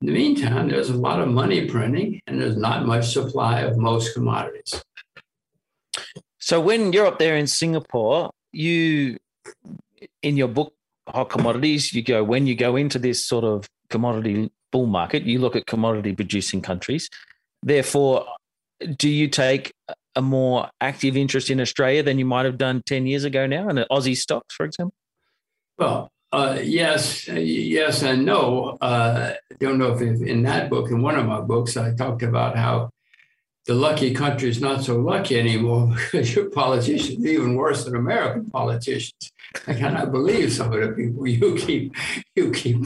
in 0.00 0.06
the 0.06 0.12
meantime, 0.12 0.68
there's 0.68 0.90
a 0.90 0.96
lot 0.96 1.20
of 1.20 1.28
money 1.28 1.66
printing 1.66 2.20
and 2.26 2.40
there's 2.40 2.56
not 2.56 2.86
much 2.86 3.12
supply 3.12 3.60
of 3.60 3.76
most 3.76 4.14
commodities. 4.14 4.82
So 6.38 6.60
when 6.60 6.92
you're 6.92 7.06
up 7.06 7.18
there 7.18 7.36
in 7.36 7.46
Singapore, 7.46 8.30
you 8.52 9.18
in 10.22 10.36
your 10.36 10.48
book 10.48 10.72
Hot 11.08 11.28
Commodities, 11.28 11.92
you 11.92 12.02
go 12.02 12.22
when 12.22 12.46
you 12.46 12.54
go 12.54 12.76
into 12.76 12.98
this 12.98 13.24
sort 13.24 13.44
of 13.44 13.68
commodity 13.90 14.50
bull 14.70 14.86
market, 14.86 15.24
you 15.24 15.40
look 15.40 15.56
at 15.56 15.66
commodity 15.66 16.14
producing 16.14 16.62
countries. 16.62 17.10
Therefore, 17.62 18.26
do 18.96 19.08
you 19.08 19.28
take 19.28 19.72
a 20.14 20.22
more 20.22 20.70
active 20.80 21.16
interest 21.16 21.50
in 21.50 21.60
Australia 21.60 22.02
than 22.02 22.18
you 22.18 22.24
might 22.24 22.44
have 22.44 22.58
done 22.58 22.82
10 22.86 23.06
years 23.06 23.24
ago 23.24 23.46
now 23.46 23.68
in 23.68 23.76
the 23.76 23.86
Aussie 23.90 24.16
stocks, 24.16 24.54
for 24.54 24.64
example? 24.64 24.94
Well, 25.76 26.10
uh, 26.32 26.58
yes, 26.62 27.26
yes, 27.28 28.02
and 28.02 28.24
no. 28.24 28.76
Uh, 28.80 29.34
don't 29.58 29.78
know 29.78 29.92
if 29.92 30.00
in 30.02 30.42
that 30.42 30.70
book, 30.70 30.90
in 30.90 31.02
one 31.02 31.16
of 31.16 31.26
my 31.26 31.40
books, 31.40 31.76
I 31.76 31.94
talked 31.94 32.22
about 32.22 32.56
how 32.56 32.90
the 33.68 33.74
lucky 33.74 34.14
country 34.14 34.48
is 34.48 34.62
not 34.62 34.82
so 34.82 34.96
lucky 34.98 35.38
anymore 35.38 35.94
because 36.12 36.34
your 36.34 36.48
politicians 36.48 37.22
are 37.24 37.28
even 37.28 37.54
worse 37.54 37.84
than 37.84 37.94
American 37.94 38.46
politicians. 38.46 39.30
I 39.66 39.74
cannot 39.74 40.10
believe 40.10 40.52
some 40.52 40.72
of 40.72 40.80
the 40.80 40.88
people 40.88 41.26
you 41.26 41.54
keep 41.56 41.94
you 42.34 42.50
keep 42.50 42.84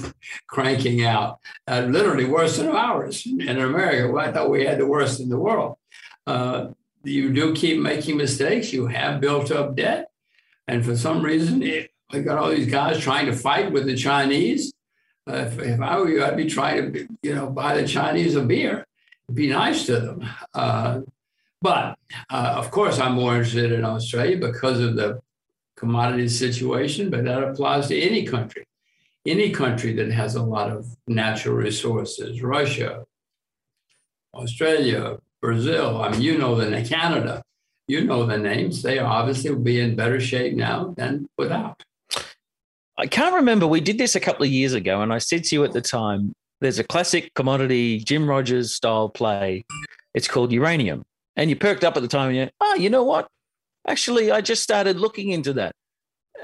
cranking 0.48 1.04
out, 1.04 1.38
uh, 1.68 1.80
literally 1.80 2.24
worse 2.24 2.56
than 2.56 2.68
ours 2.68 3.24
in 3.26 3.58
America. 3.58 4.12
Well, 4.12 4.28
I 4.28 4.32
thought 4.32 4.50
we 4.50 4.64
had 4.64 4.78
the 4.78 4.86
worst 4.86 5.20
in 5.20 5.28
the 5.28 5.38
world. 5.38 5.78
Uh, 6.26 6.68
you 7.04 7.32
do 7.32 7.54
keep 7.54 7.80
making 7.80 8.16
mistakes. 8.16 8.72
You 8.72 8.88
have 8.88 9.20
built 9.20 9.50
up 9.52 9.76
debt, 9.76 10.10
and 10.66 10.84
for 10.84 10.96
some 10.96 11.22
reason, 11.22 11.62
it, 11.62 11.91
I 12.12 12.20
got 12.20 12.38
all 12.38 12.50
these 12.50 12.70
guys 12.70 12.98
trying 12.98 13.26
to 13.26 13.32
fight 13.32 13.72
with 13.72 13.86
the 13.86 13.96
Chinese. 13.96 14.72
Uh, 15.28 15.46
if, 15.46 15.58
if, 15.58 15.80
I 15.80 15.98
were 15.98 16.10
you, 16.10 16.24
I'd 16.24 16.36
be 16.36 16.48
trying 16.48 16.92
to, 16.92 17.08
you 17.22 17.34
know, 17.34 17.48
buy 17.48 17.80
the 17.80 17.88
Chinese 17.88 18.36
a 18.36 18.42
beer, 18.42 18.86
be 19.32 19.48
nice 19.48 19.86
to 19.86 19.98
them. 19.98 20.28
Uh, 20.52 21.00
but 21.62 21.96
uh, 22.28 22.54
of 22.56 22.70
course, 22.70 22.98
I'm 22.98 23.14
more 23.14 23.36
interested 23.36 23.72
in 23.72 23.84
Australia 23.84 24.36
because 24.36 24.80
of 24.80 24.96
the 24.96 25.20
commodity 25.76 26.28
situation. 26.28 27.08
But 27.08 27.24
that 27.24 27.42
applies 27.42 27.88
to 27.88 27.98
any 27.98 28.24
country, 28.26 28.66
any 29.24 29.50
country 29.50 29.94
that 29.94 30.10
has 30.10 30.34
a 30.34 30.42
lot 30.42 30.70
of 30.70 30.86
natural 31.06 31.54
resources. 31.54 32.42
Russia, 32.42 33.04
Australia, 34.34 35.18
Brazil. 35.40 36.02
I 36.02 36.10
mean, 36.10 36.20
you 36.20 36.36
know, 36.36 36.56
than 36.56 36.84
Canada. 36.84 37.42
You 37.88 38.04
know 38.04 38.26
the 38.26 38.38
names. 38.38 38.82
They 38.82 38.98
obviously 38.98 39.50
will 39.50 39.58
be 39.58 39.80
in 39.80 39.96
better 39.96 40.20
shape 40.20 40.54
now 40.54 40.94
than 40.96 41.28
without. 41.36 41.82
I 42.98 43.06
can't 43.06 43.34
remember. 43.34 43.66
We 43.66 43.80
did 43.80 43.98
this 43.98 44.14
a 44.14 44.20
couple 44.20 44.44
of 44.44 44.50
years 44.50 44.74
ago, 44.74 45.00
and 45.00 45.12
I 45.12 45.18
said 45.18 45.44
to 45.44 45.54
you 45.54 45.64
at 45.64 45.72
the 45.72 45.80
time, 45.80 46.34
there's 46.62 46.78
a 46.78 46.84
classic 46.84 47.34
commodity 47.34 47.98
Jim 47.98 48.28
Rogers 48.28 48.74
style 48.74 49.08
play. 49.08 49.64
It's 50.14 50.28
called 50.28 50.52
uranium. 50.52 51.04
And 51.34 51.50
you 51.50 51.56
perked 51.56 51.84
up 51.84 51.96
at 51.96 52.02
the 52.02 52.08
time 52.08 52.28
and 52.28 52.36
you, 52.36 52.50
oh, 52.60 52.74
you 52.74 52.88
know 52.88 53.02
what? 53.02 53.26
Actually, 53.86 54.30
I 54.30 54.42
just 54.42 54.62
started 54.62 55.00
looking 55.00 55.30
into 55.30 55.52
that. 55.54 55.72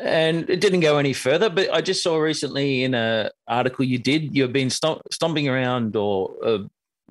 And 0.01 0.49
it 0.51 0.61
didn't 0.61 0.81
go 0.81 0.99
any 0.99 1.13
further, 1.13 1.51
but 1.51 1.73
I 1.73 1.81
just 1.81 2.03
saw 2.03 2.17
recently 2.19 2.85
in 2.85 2.95
an 2.95 3.31
article 3.47 3.85
you 3.85 3.99
did, 3.99 4.35
you've 4.35 4.53
been 4.53 4.71
stomp- 4.71 5.03
stomping 5.13 5.49
around 5.49 5.95
or 5.95 6.35
uh, 6.45 6.59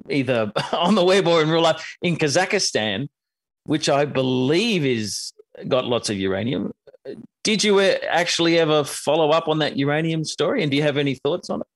either 0.09 0.51
on 0.73 0.95
the 0.95 1.03
web 1.03 1.27
or 1.27 1.41
in 1.41 1.49
real 1.49 1.61
life 1.61 1.97
in 2.01 2.17
Kazakhstan, 2.17 3.07
which 3.65 3.89
I 3.89 4.05
believe 4.05 4.85
is 4.85 5.31
got 5.67 5.85
lots 5.85 6.09
of 6.09 6.17
uranium. 6.17 6.73
Did 7.47 7.63
you 7.63 7.79
actually 7.79 8.59
ever 8.59 8.83
follow 8.83 9.31
up 9.31 9.47
on 9.47 9.59
that 9.59 9.77
uranium 9.77 10.25
story? 10.25 10.63
And 10.63 10.69
do 10.69 10.75
you 10.75 10.83
have 10.83 10.97
any 10.97 11.15
thoughts 11.15 11.49
on 11.49 11.61
it? 11.61 11.67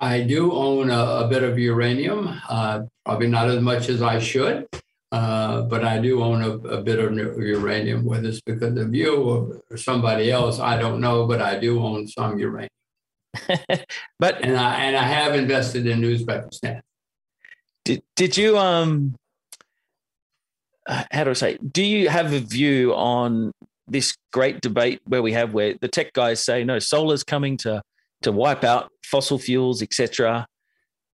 I 0.00 0.22
do 0.22 0.50
own 0.50 0.90
a, 0.90 0.98
a 0.98 1.28
bit 1.28 1.44
of 1.44 1.56
uranium, 1.56 2.40
uh, 2.48 2.80
probably 3.04 3.28
not 3.28 3.48
as 3.48 3.60
much 3.62 3.88
as 3.88 4.02
I 4.02 4.18
should, 4.18 4.66
uh, 5.12 5.62
but 5.62 5.84
I 5.84 6.00
do 6.00 6.20
own 6.20 6.42
a, 6.42 6.50
a, 6.78 6.82
bit 6.82 6.98
of 6.98 7.14
uranium. 7.14 8.04
Whether 8.04 8.30
it's 8.30 8.40
because 8.40 8.76
of 8.76 8.92
you 8.92 9.22
or, 9.22 9.62
or 9.70 9.76
somebody 9.76 10.32
else, 10.32 10.58
I 10.58 10.76
don't 10.76 11.00
know, 11.00 11.28
but 11.28 11.40
I 11.40 11.60
do 11.60 11.80
own 11.80 12.08
some 12.08 12.36
uranium. 12.36 12.70
but 14.18 14.42
and 14.42 14.56
I 14.56 14.74
and 14.82 14.96
I 14.96 15.04
have 15.04 15.36
invested 15.36 15.86
in 15.86 16.00
Uzbekistan. 16.00 16.80
Did 17.84 18.02
did 18.16 18.36
you 18.36 18.58
um? 18.58 19.14
How 20.88 21.22
do 21.22 21.30
I 21.30 21.34
say? 21.34 21.56
Do 21.58 21.84
you 21.84 22.08
have 22.08 22.32
a 22.32 22.40
view 22.40 22.94
on 22.94 23.52
this 23.90 24.16
great 24.32 24.60
debate 24.60 25.00
where 25.04 25.22
we 25.22 25.32
have 25.32 25.52
where 25.52 25.74
the 25.80 25.88
tech 25.88 26.12
guys 26.12 26.42
say 26.42 26.64
no 26.64 26.78
solar's 26.78 27.24
coming 27.24 27.56
to 27.56 27.82
to 28.22 28.32
wipe 28.32 28.64
out 28.64 28.90
fossil 29.04 29.38
fuels 29.38 29.82
etc 29.82 30.46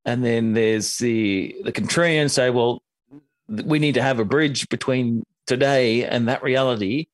and 0.05 0.25
then 0.25 0.53
there's 0.53 0.99
the 0.99 1.57
the 1.65 1.73
contrarians 1.73 2.31
say 2.31 2.51
well 2.51 2.83
we 3.49 3.79
need 3.79 3.95
to 3.95 4.03
have 4.03 4.19
a 4.19 4.25
bridge 4.25 4.69
between 4.69 5.23
today 5.47 6.05
and 6.05 6.29
that 6.29 6.43
reality. 6.43 7.07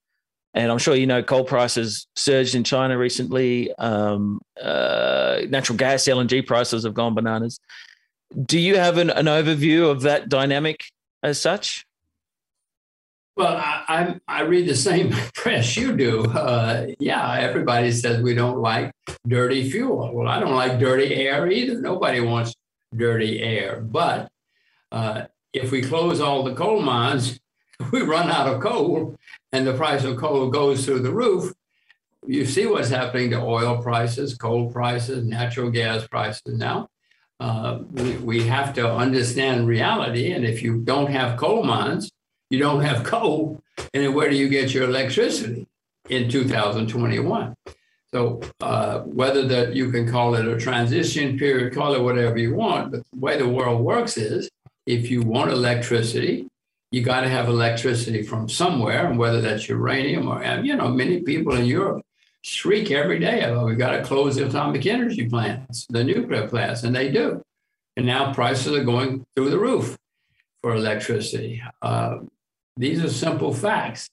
And 0.54 0.70
i'm 0.70 0.78
sure 0.78 0.94
you 0.94 1.06
know 1.06 1.22
coal 1.22 1.44
prices 1.44 2.06
surged 2.14 2.54
in 2.54 2.64
china 2.64 2.98
recently. 2.98 3.72
Um, 3.76 4.40
uh, 4.60 5.42
natural 5.48 5.78
gas 5.78 6.04
lng 6.04 6.46
prices 6.46 6.84
have 6.84 6.94
gone 6.94 7.14
bananas. 7.14 7.58
Do 8.44 8.58
you 8.58 8.76
have 8.76 8.98
an, 8.98 9.10
an 9.10 9.26
overview 9.26 9.90
of 9.90 10.02
that 10.02 10.28
dynamic 10.28 10.84
as 11.22 11.40
such 11.40 11.84
well, 13.36 13.56
I, 13.56 14.20
I, 14.28 14.42
read 14.42 14.68
the 14.68 14.74
same 14.74 15.10
press 15.34 15.76
you 15.76 15.96
do. 15.96 16.24
Uh, 16.24 16.88
yeah, 16.98 17.34
everybody 17.34 17.90
says 17.92 18.22
we 18.22 18.34
don't 18.34 18.58
like 18.58 18.92
dirty 19.26 19.70
fuel. 19.70 20.12
Well, 20.12 20.28
I 20.28 20.38
don't 20.38 20.54
like 20.54 20.78
dirty 20.78 21.14
air 21.14 21.50
either. 21.50 21.80
Nobody 21.80 22.20
wants 22.20 22.54
dirty 22.94 23.40
air. 23.40 23.80
But 23.80 24.30
uh, 24.90 25.24
if 25.52 25.70
we 25.70 25.82
close 25.82 26.20
all 26.20 26.42
the 26.42 26.54
coal 26.54 26.82
mines, 26.82 27.40
we 27.92 28.02
run 28.02 28.30
out 28.30 28.48
of 28.48 28.60
coal, 28.60 29.16
and 29.52 29.66
the 29.66 29.74
price 29.74 30.04
of 30.04 30.18
coal 30.18 30.50
goes 30.50 30.84
through 30.84 31.00
the 31.00 31.12
roof. 31.12 31.52
You 32.26 32.44
see 32.44 32.66
what's 32.66 32.90
happening 32.90 33.30
to 33.30 33.40
oil 33.40 33.82
prices, 33.82 34.36
coal 34.36 34.70
prices, 34.70 35.24
natural 35.26 35.70
gas 35.70 36.06
prices 36.06 36.58
now. 36.58 36.88
Uh, 37.40 37.80
we, 37.90 38.12
we 38.18 38.42
have 38.44 38.72
to 38.74 38.88
understand 38.88 39.66
reality. 39.66 40.30
And 40.30 40.44
if 40.44 40.62
you 40.62 40.78
don't 40.78 41.10
have 41.10 41.36
coal 41.36 41.64
mines, 41.64 42.12
you 42.52 42.58
don't 42.58 42.82
have 42.82 43.02
coal, 43.02 43.62
and 43.94 44.04
then 44.04 44.12
where 44.12 44.28
do 44.28 44.36
you 44.36 44.46
get 44.46 44.74
your 44.74 44.84
electricity 44.84 45.66
in 46.10 46.28
2021? 46.28 47.54
So 48.12 48.42
uh, 48.60 48.98
whether 49.00 49.48
that 49.48 49.74
you 49.74 49.90
can 49.90 50.06
call 50.06 50.34
it 50.34 50.46
a 50.46 50.60
transition 50.60 51.38
period, 51.38 51.72
call 51.72 51.94
it 51.94 52.02
whatever 52.02 52.36
you 52.36 52.54
want, 52.54 52.92
but 52.92 53.04
the 53.10 53.18
way 53.18 53.38
the 53.38 53.48
world 53.48 53.80
works 53.80 54.18
is 54.18 54.50
if 54.86 55.10
you 55.10 55.22
want 55.22 55.50
electricity, 55.50 56.46
you 56.90 57.00
got 57.00 57.22
to 57.22 57.30
have 57.30 57.48
electricity 57.48 58.22
from 58.22 58.50
somewhere, 58.50 59.06
and 59.06 59.18
whether 59.18 59.40
that's 59.40 59.66
uranium 59.70 60.28
or 60.28 60.44
you 60.62 60.76
know, 60.76 60.88
many 60.88 61.22
people 61.22 61.54
in 61.54 61.64
Europe 61.64 62.04
shriek 62.42 62.90
every 62.90 63.18
day 63.18 63.44
about 63.44 63.64
we've 63.64 63.78
got 63.78 63.92
to 63.92 64.02
close 64.02 64.36
the 64.36 64.46
atomic 64.46 64.84
energy 64.84 65.26
plants, 65.26 65.86
the 65.88 66.04
nuclear 66.04 66.46
plants, 66.48 66.82
and 66.82 66.94
they 66.94 67.10
do. 67.10 67.40
And 67.96 68.04
now 68.04 68.34
prices 68.34 68.74
are 68.74 68.84
going 68.84 69.24
through 69.34 69.48
the 69.48 69.58
roof 69.58 69.96
for 70.60 70.74
electricity. 70.74 71.62
Uh, 71.80 72.18
these 72.76 73.02
are 73.04 73.10
simple 73.10 73.52
facts. 73.52 74.08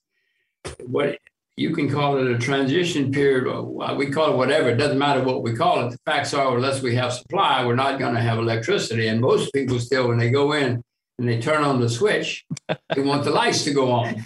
What 0.86 1.20
you 1.60 1.72
can 1.72 1.89
call 1.89 2.18
it 2.18 2.32
a 2.32 2.38
transition 2.38 3.12
period, 3.12 3.51
uh, 3.51 3.94
we 3.94 4.10
call 4.10 4.32
it 4.32 4.38
whatever. 4.38 4.70
It 4.70 4.78
doesn't 4.78 4.98
matter 4.98 5.22
what 5.24 5.44
we 5.44 5.54
call 5.54 5.86
it. 5.86 5.92
The 5.92 5.98
facts 6.06 6.34
are, 6.34 6.56
unless 6.56 6.82
we 6.82 6.96
have 6.96 7.12
supply, 7.12 7.66
we're 7.66 7.75
not 7.75 8.00
going 8.00 8.16
to 8.16 8.22
have 8.22 8.38
electricity. 8.38 9.08
And 9.08 9.20
most 9.20 9.51
people 9.54 9.78
still, 9.80 10.08
when 10.08 10.18
they 10.18 10.30
go 10.30 10.54
in 10.54 10.82
and 11.18 11.28
they 11.28 11.42
turn 11.42 11.63
on 11.63 11.82
the 11.82 11.89
switch, 11.89 12.46
they 12.96 13.01
want 13.01 13.25
the 13.25 13.32
lights 13.32 13.66
to 13.66 13.74
go 13.74 13.92
on. 13.92 14.24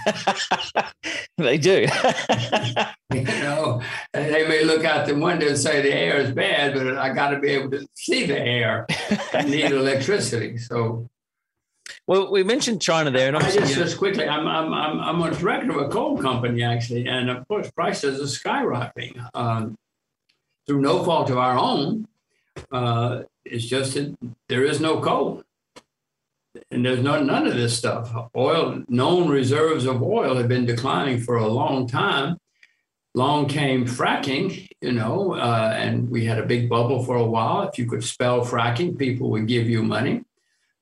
they 1.39 1.57
do. 1.57 1.87
you 3.13 3.23
know, 3.23 3.81
they 4.13 4.47
may 4.47 4.63
look 4.63 4.85
out 4.85 5.07
the 5.07 5.15
window 5.15 5.47
and 5.47 5.57
say 5.57 5.81
the 5.81 5.93
air 5.93 6.17
is 6.17 6.31
bad, 6.31 6.75
but 6.75 6.97
I 6.97 7.13
got 7.13 7.31
to 7.31 7.39
be 7.39 7.49
able 7.49 7.71
to 7.71 7.87
see 7.95 8.27
the 8.27 8.39
air. 8.39 8.85
I 9.33 9.41
need 9.41 9.71
electricity. 9.71 10.59
So 10.59 11.09
well, 12.07 12.31
we 12.31 12.43
mentioned 12.43 12.81
China 12.81 13.11
there, 13.11 13.27
and 13.27 13.37
I'm 13.37 13.51
just, 13.51 13.75
just 13.75 13.97
quickly, 13.97 14.27
I'm, 14.27 14.47
I'm, 14.47 14.73
I'm, 14.73 14.99
I'm 14.99 15.21
a 15.21 15.35
director 15.35 15.71
of 15.71 15.77
a 15.77 15.89
coal 15.89 16.17
company 16.17 16.63
actually, 16.63 17.07
and 17.07 17.29
of 17.29 17.47
course 17.47 17.69
prices 17.71 18.19
are 18.19 18.39
skyrocketing 18.39 19.25
um, 19.33 19.77
through 20.65 20.81
no 20.81 21.03
fault 21.03 21.29
of 21.29 21.37
our 21.37 21.57
own. 21.57 22.07
Uh, 22.71 23.23
it's 23.45 23.65
just 23.65 23.95
that 23.95 24.15
there 24.47 24.63
is 24.63 24.79
no 24.79 25.01
coal. 25.01 25.43
and 26.71 26.85
there's 26.85 27.01
no, 27.01 27.21
none 27.23 27.47
of 27.47 27.55
this 27.55 27.77
stuff. 27.77 28.13
Oil, 28.35 28.83
known 28.87 29.29
reserves 29.29 29.85
of 29.85 30.01
oil 30.01 30.35
have 30.35 30.47
been 30.47 30.65
declining 30.65 31.19
for 31.19 31.37
a 31.37 31.47
long 31.47 31.87
time. 31.87 32.37
Long 33.15 33.47
came 33.47 33.85
fracking, 33.85 34.67
you 34.81 34.91
know, 34.91 35.35
uh, 35.35 35.73
and 35.75 36.09
we 36.09 36.25
had 36.25 36.39
a 36.39 36.45
big 36.45 36.67
bubble 36.67 37.03
for 37.03 37.15
a 37.15 37.25
while. 37.25 37.61
If 37.67 37.77
you 37.77 37.85
could 37.85 38.03
spell 38.03 38.41
fracking, 38.41 38.97
people 38.97 39.29
would 39.31 39.47
give 39.47 39.69
you 39.69 39.83
money. 39.83 40.23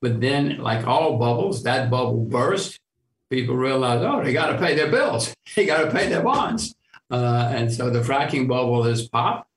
But 0.01 0.19
then, 0.19 0.57
like 0.57 0.87
all 0.87 1.17
bubbles, 1.17 1.63
that 1.63 1.89
bubble 1.89 2.25
burst. 2.25 2.79
People 3.29 3.55
realized, 3.55 4.03
oh, 4.03 4.21
they 4.23 4.33
got 4.33 4.47
to 4.47 4.57
pay 4.57 4.75
their 4.75 4.91
bills, 4.91 5.33
they 5.55 5.65
got 5.65 5.85
to 5.85 5.91
pay 5.91 6.09
their 6.09 6.23
bonds. 6.23 6.75
Uh, 7.09 7.49
and 7.53 7.71
so 7.71 7.89
the 7.89 7.99
fracking 7.99 8.47
bubble 8.47 8.83
has 8.83 9.07
popped. 9.07 9.47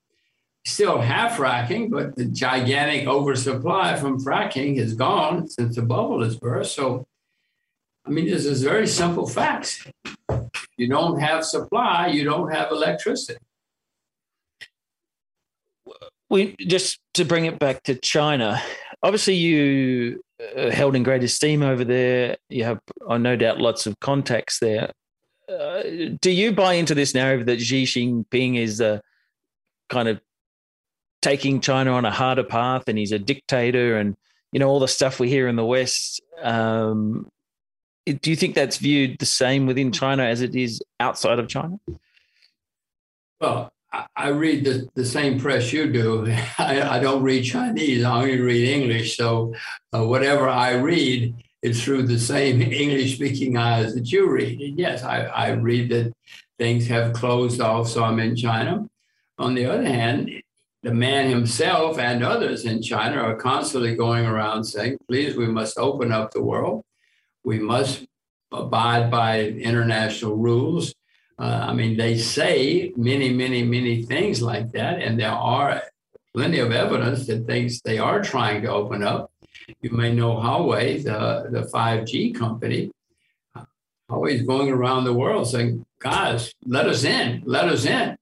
Still 0.65 0.99
have 0.99 1.33
fracking, 1.33 1.91
but 1.91 2.15
the 2.15 2.25
gigantic 2.25 3.07
oversupply 3.07 3.95
from 3.97 4.19
fracking 4.19 4.77
is 4.77 4.93
gone 4.93 5.47
since 5.47 5.75
the 5.75 5.83
bubble 5.83 6.23
has 6.23 6.37
burst. 6.37 6.75
So, 6.75 7.05
I 8.05 8.09
mean, 8.09 8.25
this 8.25 8.45
is 8.45 8.63
very 8.63 8.87
simple 8.87 9.27
facts. 9.27 9.85
You 10.77 10.89
don't 10.89 11.19
have 11.19 11.45
supply, 11.45 12.07
you 12.07 12.23
don't 12.23 12.51
have 12.51 12.71
electricity. 12.71 13.39
We 16.29 16.55
just 16.59 16.99
to 17.13 17.25
bring 17.25 17.45
it 17.45 17.59
back 17.59 17.83
to 17.83 17.95
China. 17.95 18.61
Obviously, 19.05 19.35
you 19.35 20.23
uh, 20.57 20.71
held 20.71 20.95
in 20.95 21.03
great 21.03 21.23
esteem 21.23 21.61
over 21.61 21.83
there. 21.83 22.37
You 22.49 22.63
have, 22.63 22.79
I 23.07 23.19
no 23.19 23.35
doubt, 23.35 23.59
lots 23.61 23.85
of 23.85 23.99
contacts 23.99 24.57
there. 24.57 24.91
Uh, 25.47 25.83
do 26.19 26.31
you 26.31 26.51
buy 26.51 26.73
into 26.73 26.95
this 26.95 27.13
narrative 27.13 27.45
that 27.45 27.61
Xi 27.61 27.83
Jinping 27.83 28.57
is 28.57 28.81
a 28.81 29.03
kind 29.89 30.07
of 30.07 30.19
taking 31.21 31.61
China 31.61 31.91
on 31.91 32.03
a 32.03 32.09
harder 32.09 32.43
path 32.43 32.85
and 32.87 32.97
he's 32.97 33.11
a 33.11 33.19
dictator 33.19 33.95
and 33.95 34.15
you 34.51 34.59
know 34.59 34.67
all 34.67 34.79
the 34.79 34.87
stuff 34.87 35.19
we 35.19 35.29
hear 35.29 35.47
in 35.47 35.55
the 35.55 35.63
West? 35.63 36.19
Um, 36.41 37.29
do 38.07 38.31
you 38.31 38.35
think 38.35 38.55
that's 38.55 38.77
viewed 38.77 39.19
the 39.19 39.27
same 39.27 39.67
within 39.67 39.91
China 39.91 40.23
as 40.23 40.41
it 40.41 40.55
is 40.55 40.81
outside 40.99 41.37
of 41.37 41.47
China? 41.47 41.79
Well, 43.39 43.71
I 44.15 44.29
read 44.29 44.65
the, 44.65 44.87
the 44.95 45.05
same 45.05 45.39
press 45.39 45.71
you 45.71 45.91
do. 45.91 46.25
I, 46.57 46.97
I 46.97 46.99
don't 46.99 47.23
read 47.23 47.43
Chinese, 47.43 48.03
I 48.03 48.21
only 48.21 48.39
read 48.39 48.69
English. 48.69 49.17
So 49.17 49.53
uh, 49.93 50.05
whatever 50.05 50.49
I 50.49 50.73
read, 50.73 51.35
it's 51.61 51.83
through 51.83 52.03
the 52.03 52.19
same 52.19 52.61
English 52.83 53.15
speaking 53.15 53.57
eyes 53.57 53.95
that 53.95 54.11
you 54.11 54.29
read. 54.29 54.59
And 54.59 54.77
yes, 54.77 55.03
I, 55.03 55.23
I 55.25 55.49
read 55.51 55.89
that 55.91 56.13
things 56.57 56.87
have 56.87 57.13
closed 57.13 57.59
off 57.61 57.89
so 57.89 58.03
I'm 58.03 58.19
in 58.19 58.35
China. 58.35 58.87
On 59.37 59.53
the 59.55 59.65
other 59.65 59.85
hand, 59.85 60.31
the 60.83 60.93
man 60.93 61.29
himself 61.29 61.97
and 61.97 62.23
others 62.23 62.63
in 62.65 62.81
China 62.81 63.17
are 63.17 63.35
constantly 63.35 63.95
going 63.95 64.25
around 64.25 64.63
saying, 64.63 64.97
please, 65.07 65.35
we 65.35 65.47
must 65.47 65.79
open 65.79 66.11
up 66.11 66.31
the 66.31 66.43
world. 66.43 66.83
We 67.43 67.59
must 67.59 68.05
abide 68.51 69.09
by 69.09 69.41
international 69.41 70.35
rules. 70.35 70.93
Uh, 71.37 71.67
I 71.69 71.73
mean, 71.73 71.97
they 71.97 72.17
say 72.17 72.93
many, 72.95 73.31
many, 73.33 73.63
many 73.63 74.03
things 74.03 74.41
like 74.41 74.71
that, 74.71 75.01
and 75.01 75.19
there 75.19 75.31
are 75.31 75.83
plenty 76.33 76.59
of 76.59 76.71
evidence 76.71 77.27
that 77.27 77.45
things 77.45 77.81
they 77.81 77.97
are 77.97 78.21
trying 78.21 78.61
to 78.61 78.69
open 78.69 79.03
up. 79.03 79.31
You 79.81 79.91
may 79.91 80.13
know 80.13 80.35
Huawei, 80.35 81.03
the, 81.03 81.49
the 81.49 81.67
5G 81.67 82.35
company, 82.35 82.91
always 84.09 84.43
going 84.43 84.69
around 84.69 85.03
the 85.03 85.13
world 85.13 85.47
saying, 85.47 85.85
guys, 85.99 86.53
let 86.65 86.87
us 86.87 87.03
in, 87.03 87.41
let 87.45 87.65
us 87.65 87.85
in. 87.85 88.15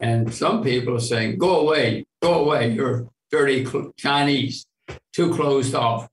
And 0.00 0.32
some 0.32 0.62
people 0.62 0.96
are 0.96 1.00
saying, 1.00 1.38
go 1.38 1.60
away, 1.60 2.04
go 2.22 2.44
away, 2.44 2.70
you're 2.70 3.08
dirty 3.30 3.66
Chinese, 3.96 4.66
too 5.12 5.34
closed 5.34 5.74
off. 5.74 6.08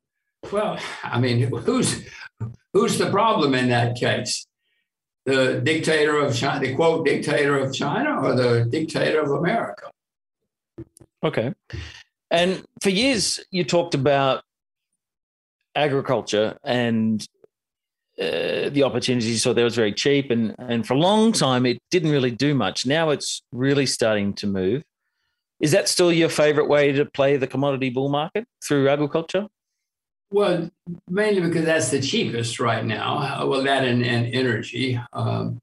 Well, 0.52 0.80
I 1.04 1.20
mean, 1.20 1.42
who's 1.42 2.04
who's 2.74 2.98
the 2.98 3.10
problem 3.10 3.54
in 3.54 3.70
that 3.70 3.96
case? 3.96 4.47
The 5.28 5.62
dictator 5.62 6.18
of 6.18 6.36
China, 6.36 6.60
the 6.66 6.74
quote 6.74 7.06
dictator 7.06 7.58
of 7.60 7.74
China, 7.74 8.22
or 8.22 8.34
the 8.34 8.66
dictator 8.66 9.22
of 9.22 9.32
America? 9.32 9.92
Okay. 11.24 11.54
And 12.32 12.64
for 12.82 12.90
years, 12.90 13.40
you 13.52 13.64
talked 13.64 13.94
about 13.94 14.44
agriculture 15.76 16.58
and 16.64 17.28
uh, 18.20 18.70
the 18.70 18.82
opportunities 18.84 19.44
so 19.44 19.54
there 19.54 19.64
was 19.64 19.76
very 19.76 19.94
cheap 19.94 20.32
and 20.32 20.56
and 20.58 20.88
for 20.88 20.96
a 20.96 20.98
long 20.98 21.32
time 21.32 21.68
it 21.68 21.78
didn't 21.92 22.10
really 22.10 22.32
do 22.32 22.56
much 22.56 22.84
now 22.84 23.12
it's 23.12 23.44
really 23.52 23.86
starting 23.86 24.34
to 24.34 24.48
move 24.48 24.82
is 25.60 25.72
that 25.72 25.88
still 25.88 26.12
your 26.12 26.30
favorite 26.30 26.68
way 26.68 26.92
to 26.92 27.06
play 27.06 27.38
the 27.38 27.46
commodity 27.46 27.92
bull 27.92 28.10
market 28.10 28.44
through 28.68 28.90
agriculture 28.90 29.46
well 30.30 30.70
mainly 31.10 31.42
because 31.42 31.66
that's 31.66 31.90
the 31.90 32.02
cheapest 32.02 32.60
right 32.60 32.86
now 32.86 33.46
well 33.46 33.64
that 33.64 33.84
and, 33.84 34.06
and 34.06 34.34
energy 34.34 35.00
um, 35.14 35.60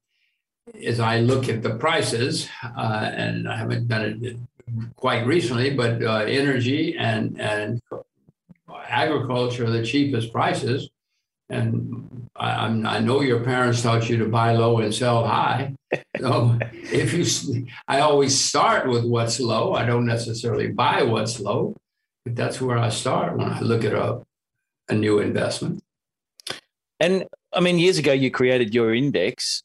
as 0.83 0.99
i 0.99 1.19
look 1.19 1.47
at 1.49 1.61
the 1.61 1.75
prices 1.75 2.49
uh, 2.63 3.09
and 3.13 3.47
i 3.47 3.55
haven't 3.55 3.87
done 3.87 4.19
it 4.21 4.37
quite 4.95 5.25
recently 5.25 5.69
but 5.73 6.01
uh, 6.03 6.25
energy 6.27 6.97
and 6.97 7.39
and 7.39 7.79
agriculture 8.87 9.65
are 9.65 9.69
the 9.69 9.85
cheapest 9.85 10.31
prices. 10.31 10.89
And 11.49 12.27
I, 12.35 12.65
I, 12.65 12.99
know 12.99 13.21
your 13.21 13.43
parents 13.43 13.83
taught 13.83 14.09
you 14.09 14.17
to 14.17 14.25
buy 14.25 14.53
low 14.53 14.79
and 14.79 14.93
sell 14.93 15.25
high. 15.25 15.75
So 16.19 16.57
if 16.71 17.13
you, 17.13 17.67
I 17.89 17.99
always 17.99 18.39
start 18.39 18.87
with 18.89 19.03
what's 19.03 19.39
low. 19.39 19.73
I 19.73 19.85
don't 19.85 20.05
necessarily 20.05 20.67
buy 20.67 21.03
what's 21.03 21.41
low, 21.41 21.75
but 22.23 22.35
that's 22.35 22.61
where 22.61 22.77
I 22.77 22.87
start 22.89 23.37
when 23.37 23.49
I 23.49 23.59
look 23.59 23.83
at 23.83 23.93
a, 23.93 24.24
a 24.89 24.93
new 24.93 25.19
investment. 25.19 25.83
And 26.99 27.25
I 27.53 27.59
mean, 27.59 27.79
years 27.79 27.97
ago, 27.97 28.13
you 28.13 28.31
created 28.31 28.73
your 28.73 28.93
index. 28.93 29.63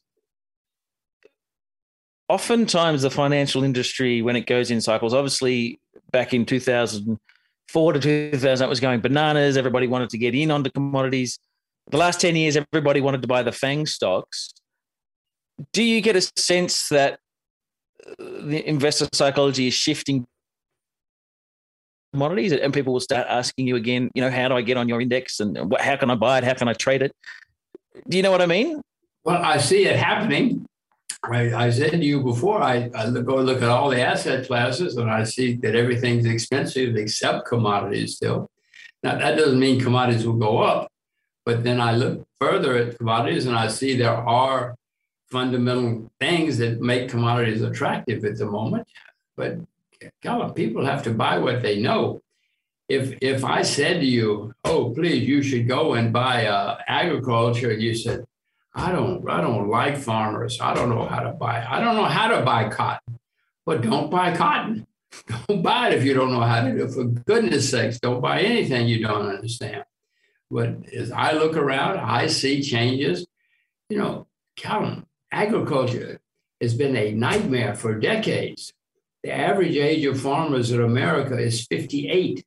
Oftentimes, 2.27 3.01
the 3.01 3.09
financial 3.09 3.63
industry, 3.63 4.21
when 4.21 4.35
it 4.35 4.47
goes 4.47 4.71
in 4.71 4.79
cycles, 4.81 5.13
obviously 5.13 5.79
back 6.11 6.33
in 6.33 6.45
2000, 6.45 7.17
four 7.67 7.93
to 7.93 7.99
2000, 7.99 8.59
that 8.59 8.69
was 8.69 8.79
going 8.79 9.01
bananas. 9.01 9.57
Everybody 9.57 9.87
wanted 9.87 10.09
to 10.09 10.17
get 10.17 10.35
in 10.35 10.51
onto 10.51 10.69
commodities. 10.69 11.39
The 11.89 11.97
last 11.97 12.21
10 12.21 12.35
years, 12.35 12.57
everybody 12.57 13.01
wanted 13.01 13.21
to 13.21 13.27
buy 13.27 13.43
the 13.43 13.51
FANG 13.51 13.85
stocks. 13.85 14.53
Do 15.73 15.83
you 15.83 16.01
get 16.01 16.15
a 16.15 16.21
sense 16.37 16.87
that 16.89 17.19
the 18.17 18.63
investor 18.67 19.07
psychology 19.13 19.67
is 19.67 19.73
shifting 19.73 20.25
commodities 22.13 22.51
and 22.51 22.73
people 22.73 22.93
will 22.93 22.99
start 22.99 23.27
asking 23.29 23.67
you 23.67 23.75
again, 23.75 24.09
you 24.13 24.21
know, 24.21 24.29
how 24.29 24.47
do 24.47 24.55
I 24.55 24.61
get 24.61 24.77
on 24.77 24.87
your 24.89 25.01
index 25.01 25.39
and 25.39 25.73
how 25.79 25.95
can 25.95 26.09
I 26.09 26.15
buy 26.15 26.39
it? 26.39 26.43
How 26.43 26.53
can 26.53 26.67
I 26.67 26.73
trade 26.73 27.01
it? 27.01 27.11
Do 28.07 28.17
you 28.17 28.23
know 28.23 28.31
what 28.31 28.41
I 28.41 28.45
mean? 28.45 28.81
Well, 29.23 29.41
I 29.41 29.57
see 29.57 29.85
it 29.85 29.95
happening. 29.95 30.65
I, 31.23 31.53
I 31.53 31.69
said 31.69 31.91
to 31.91 31.97
you 31.97 32.23
before, 32.23 32.61
I, 32.61 32.89
I 32.95 33.09
go 33.11 33.35
look 33.37 33.61
at 33.61 33.69
all 33.69 33.89
the 33.89 34.01
asset 34.01 34.47
classes 34.47 34.97
and 34.97 35.09
I 35.09 35.23
see 35.23 35.55
that 35.57 35.75
everything's 35.75 36.25
expensive 36.25 36.95
except 36.95 37.47
commodities 37.47 38.15
still. 38.15 38.49
Now, 39.03 39.17
that 39.17 39.37
doesn't 39.37 39.59
mean 39.59 39.79
commodities 39.79 40.25
will 40.25 40.33
go 40.33 40.59
up, 40.59 40.87
but 41.45 41.63
then 41.63 41.79
I 41.79 41.93
look 41.93 42.25
further 42.39 42.75
at 42.75 42.97
commodities 42.97 43.45
and 43.45 43.55
I 43.55 43.67
see 43.67 43.95
there 43.95 44.15
are 44.15 44.75
fundamental 45.29 46.11
things 46.19 46.57
that 46.57 46.81
make 46.81 47.09
commodities 47.09 47.61
attractive 47.61 48.25
at 48.25 48.37
the 48.37 48.45
moment. 48.45 48.87
But 49.37 49.59
People 50.55 50.85
have 50.85 51.03
to 51.03 51.11
buy 51.11 51.37
what 51.37 51.61
they 51.61 51.79
know. 51.79 52.21
If 52.89 53.17
if 53.21 53.43
I 53.43 53.61
said 53.61 54.01
to 54.01 54.05
you, 54.05 54.53
"Oh, 54.63 54.91
please, 54.91 55.27
you 55.27 55.41
should 55.41 55.67
go 55.67 55.93
and 55.93 56.11
buy 56.11 56.47
uh, 56.47 56.77
agriculture," 56.87 57.71
you 57.71 57.95
said, 57.95 58.25
I 58.73 58.91
don't 58.91 59.27
I 59.29 59.41
don't 59.41 59.69
like 59.69 59.97
farmers. 59.97 60.59
I 60.61 60.73
don't 60.73 60.89
know 60.89 61.05
how 61.05 61.19
to 61.21 61.31
buy. 61.31 61.65
I 61.69 61.79
don't 61.79 61.95
know 61.95 62.05
how 62.05 62.27
to 62.29 62.41
buy 62.41 62.69
cotton. 62.69 63.19
But 63.65 63.81
don't 63.81 64.09
buy 64.09 64.35
cotton. 64.35 64.87
Don't 65.47 65.61
buy 65.61 65.89
it 65.89 65.97
if 65.97 66.05
you 66.05 66.13
don't 66.13 66.31
know 66.31 66.39
how 66.39 66.63
to 66.63 66.71
do 66.71 66.85
it. 66.85 66.91
For 66.91 67.03
goodness 67.03 67.69
sakes, 67.69 67.99
don't 67.99 68.21
buy 68.21 68.39
anything 68.39 68.87
you 68.87 69.05
don't 69.05 69.27
understand. 69.27 69.83
But 70.49 70.87
as 70.93 71.11
I 71.11 71.33
look 71.33 71.57
around, 71.57 71.99
I 71.99 72.27
see 72.27 72.61
changes. 72.61 73.27
You 73.89 73.97
know, 73.97 74.27
Callum, 74.55 75.05
agriculture 75.29 76.21
has 76.61 76.73
been 76.75 76.95
a 76.95 77.11
nightmare 77.11 77.75
for 77.75 77.99
decades. 77.99 78.71
The 79.23 79.31
average 79.31 79.75
age 79.75 80.05
of 80.05 80.19
farmers 80.19 80.71
in 80.71 80.81
America 80.81 81.37
is 81.37 81.65
58. 81.67 82.43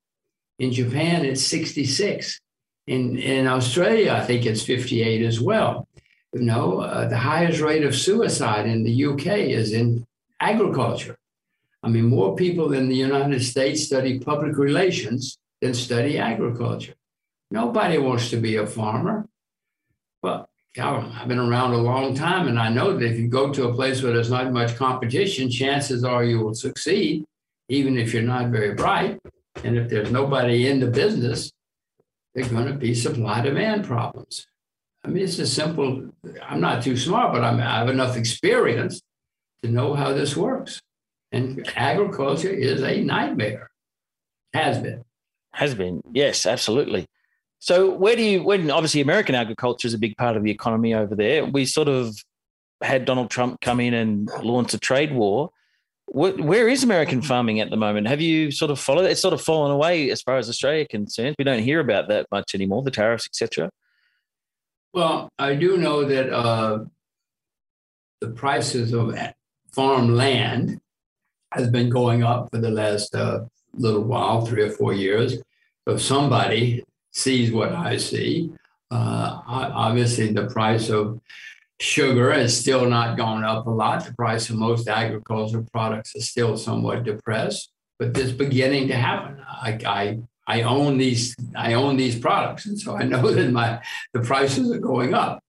In 0.58 0.72
Japan, 0.72 1.24
it's 1.24 1.42
66. 1.46 2.40
In, 2.86 3.16
in 3.18 3.46
Australia, 3.46 4.12
I 4.12 4.24
think 4.24 4.44
it's 4.44 4.62
58 4.62 5.22
as 5.22 5.40
well 5.40 5.88
you 6.34 6.42
know, 6.42 6.80
uh, 6.80 7.08
the 7.08 7.16
highest 7.16 7.60
rate 7.60 7.84
of 7.84 7.94
suicide 7.94 8.66
in 8.66 8.82
the 8.82 9.04
UK 9.04 9.26
is 9.54 9.72
in 9.72 10.04
agriculture. 10.40 11.16
I 11.82 11.88
mean, 11.88 12.06
more 12.06 12.34
people 12.34 12.72
in 12.72 12.88
the 12.88 12.96
United 12.96 13.44
States 13.44 13.84
study 13.84 14.18
public 14.18 14.56
relations 14.58 15.38
than 15.60 15.74
study 15.74 16.18
agriculture. 16.18 16.94
Nobody 17.50 17.98
wants 17.98 18.30
to 18.30 18.36
be 18.36 18.56
a 18.56 18.66
farmer. 18.66 19.28
Well, 20.76 21.12
I've 21.14 21.28
been 21.28 21.38
around 21.38 21.72
a 21.72 21.78
long 21.78 22.14
time, 22.14 22.48
and 22.48 22.58
I 22.58 22.68
know 22.68 22.96
that 22.96 23.04
if 23.04 23.18
you 23.18 23.28
go 23.28 23.52
to 23.52 23.68
a 23.68 23.74
place 23.74 24.02
where 24.02 24.12
there's 24.12 24.30
not 24.30 24.52
much 24.52 24.76
competition, 24.76 25.50
chances 25.50 26.02
are 26.02 26.24
you 26.24 26.40
will 26.40 26.54
succeed, 26.54 27.24
even 27.68 27.96
if 27.96 28.12
you're 28.12 28.22
not 28.22 28.50
very 28.50 28.74
bright. 28.74 29.20
And 29.62 29.76
if 29.76 29.88
there's 29.88 30.10
nobody 30.10 30.66
in 30.66 30.80
the 30.80 30.88
business, 30.88 31.52
there 32.34 32.44
are 32.44 32.48
going 32.48 32.66
to 32.66 32.74
be 32.74 32.92
supply 32.92 33.40
demand 33.40 33.84
problems. 33.84 34.46
I 35.04 35.08
mean, 35.08 35.22
it's 35.22 35.38
a 35.38 35.46
simple, 35.46 36.10
I'm 36.42 36.60
not 36.60 36.82
too 36.82 36.96
smart, 36.96 37.32
but 37.32 37.44
I'm, 37.44 37.60
I 37.60 37.78
have 37.78 37.88
enough 37.88 38.16
experience 38.16 39.00
to 39.62 39.70
know 39.70 39.94
how 39.94 40.12
this 40.12 40.36
works. 40.36 40.80
And 41.30 41.68
agriculture 41.76 42.50
is 42.50 42.82
a 42.82 43.00
nightmare, 43.00 43.70
has 44.52 44.78
been. 44.78 45.04
Has 45.52 45.74
been, 45.76 46.02
yes, 46.12 46.46
absolutely. 46.46 47.06
So, 47.64 47.88
where 47.88 48.14
do 48.14 48.22
you, 48.22 48.42
when 48.42 48.70
obviously 48.70 49.00
American 49.00 49.34
agriculture 49.34 49.88
is 49.88 49.94
a 49.94 49.98
big 49.98 50.18
part 50.18 50.36
of 50.36 50.42
the 50.42 50.50
economy 50.50 50.92
over 50.92 51.14
there, 51.14 51.46
we 51.46 51.64
sort 51.64 51.88
of 51.88 52.14
had 52.82 53.06
Donald 53.06 53.30
Trump 53.30 53.62
come 53.62 53.80
in 53.80 53.94
and 53.94 54.28
launch 54.42 54.74
a 54.74 54.78
trade 54.78 55.14
war. 55.14 55.48
Where 56.08 56.68
is 56.68 56.84
American 56.84 57.22
farming 57.22 57.60
at 57.60 57.70
the 57.70 57.78
moment? 57.78 58.06
Have 58.06 58.20
you 58.20 58.50
sort 58.50 58.70
of 58.70 58.78
followed? 58.78 59.06
It's 59.06 59.22
sort 59.22 59.32
of 59.32 59.40
fallen 59.40 59.70
away 59.70 60.10
as 60.10 60.20
far 60.20 60.36
as 60.36 60.50
Australia 60.50 60.86
concerned. 60.86 61.36
We 61.38 61.44
don't 61.46 61.62
hear 61.62 61.80
about 61.80 62.08
that 62.08 62.26
much 62.30 62.54
anymore, 62.54 62.82
the 62.82 62.90
tariffs, 62.90 63.26
etc. 63.26 63.70
Well, 64.92 65.30
I 65.38 65.54
do 65.54 65.78
know 65.78 66.04
that 66.04 66.30
uh, 66.30 66.84
the 68.20 68.28
prices 68.28 68.92
of 68.92 69.16
farm 69.72 70.14
land 70.14 70.82
has 71.52 71.70
been 71.70 71.88
going 71.88 72.24
up 72.24 72.50
for 72.52 72.58
the 72.58 72.70
last 72.70 73.14
uh, 73.14 73.46
little 73.72 74.04
while, 74.04 74.44
three 74.44 74.64
or 74.64 74.70
four 74.70 74.92
years. 74.92 75.38
So 75.88 75.96
somebody 75.96 76.84
sees 77.14 77.52
what 77.52 77.72
I 77.72 77.96
see. 77.96 78.52
Uh, 78.90 79.40
obviously, 79.46 80.32
the 80.32 80.46
price 80.46 80.90
of 80.90 81.20
sugar 81.80 82.32
has 82.32 82.58
still 82.58 82.86
not 82.86 83.16
gone 83.16 83.44
up 83.44 83.66
a 83.66 83.70
lot. 83.70 84.04
The 84.04 84.14
price 84.14 84.50
of 84.50 84.56
most 84.56 84.88
agricultural 84.88 85.66
products 85.72 86.14
is 86.14 86.28
still 86.28 86.56
somewhat 86.56 87.04
depressed, 87.04 87.70
but 87.98 88.16
it's 88.16 88.32
beginning 88.32 88.88
to 88.88 88.94
happen. 88.94 89.40
I, 89.48 89.78
I, 89.86 90.18
I 90.46 90.62
own 90.62 90.98
these 90.98 91.34
I 91.56 91.72
own 91.74 91.96
these 91.96 92.18
products, 92.18 92.66
and 92.66 92.78
so 92.78 92.96
I 92.96 93.04
know 93.04 93.30
that 93.34 93.50
my 93.50 93.82
the 94.12 94.20
prices 94.20 94.70
are 94.70 94.78
going 94.78 95.14
up. 95.14 95.42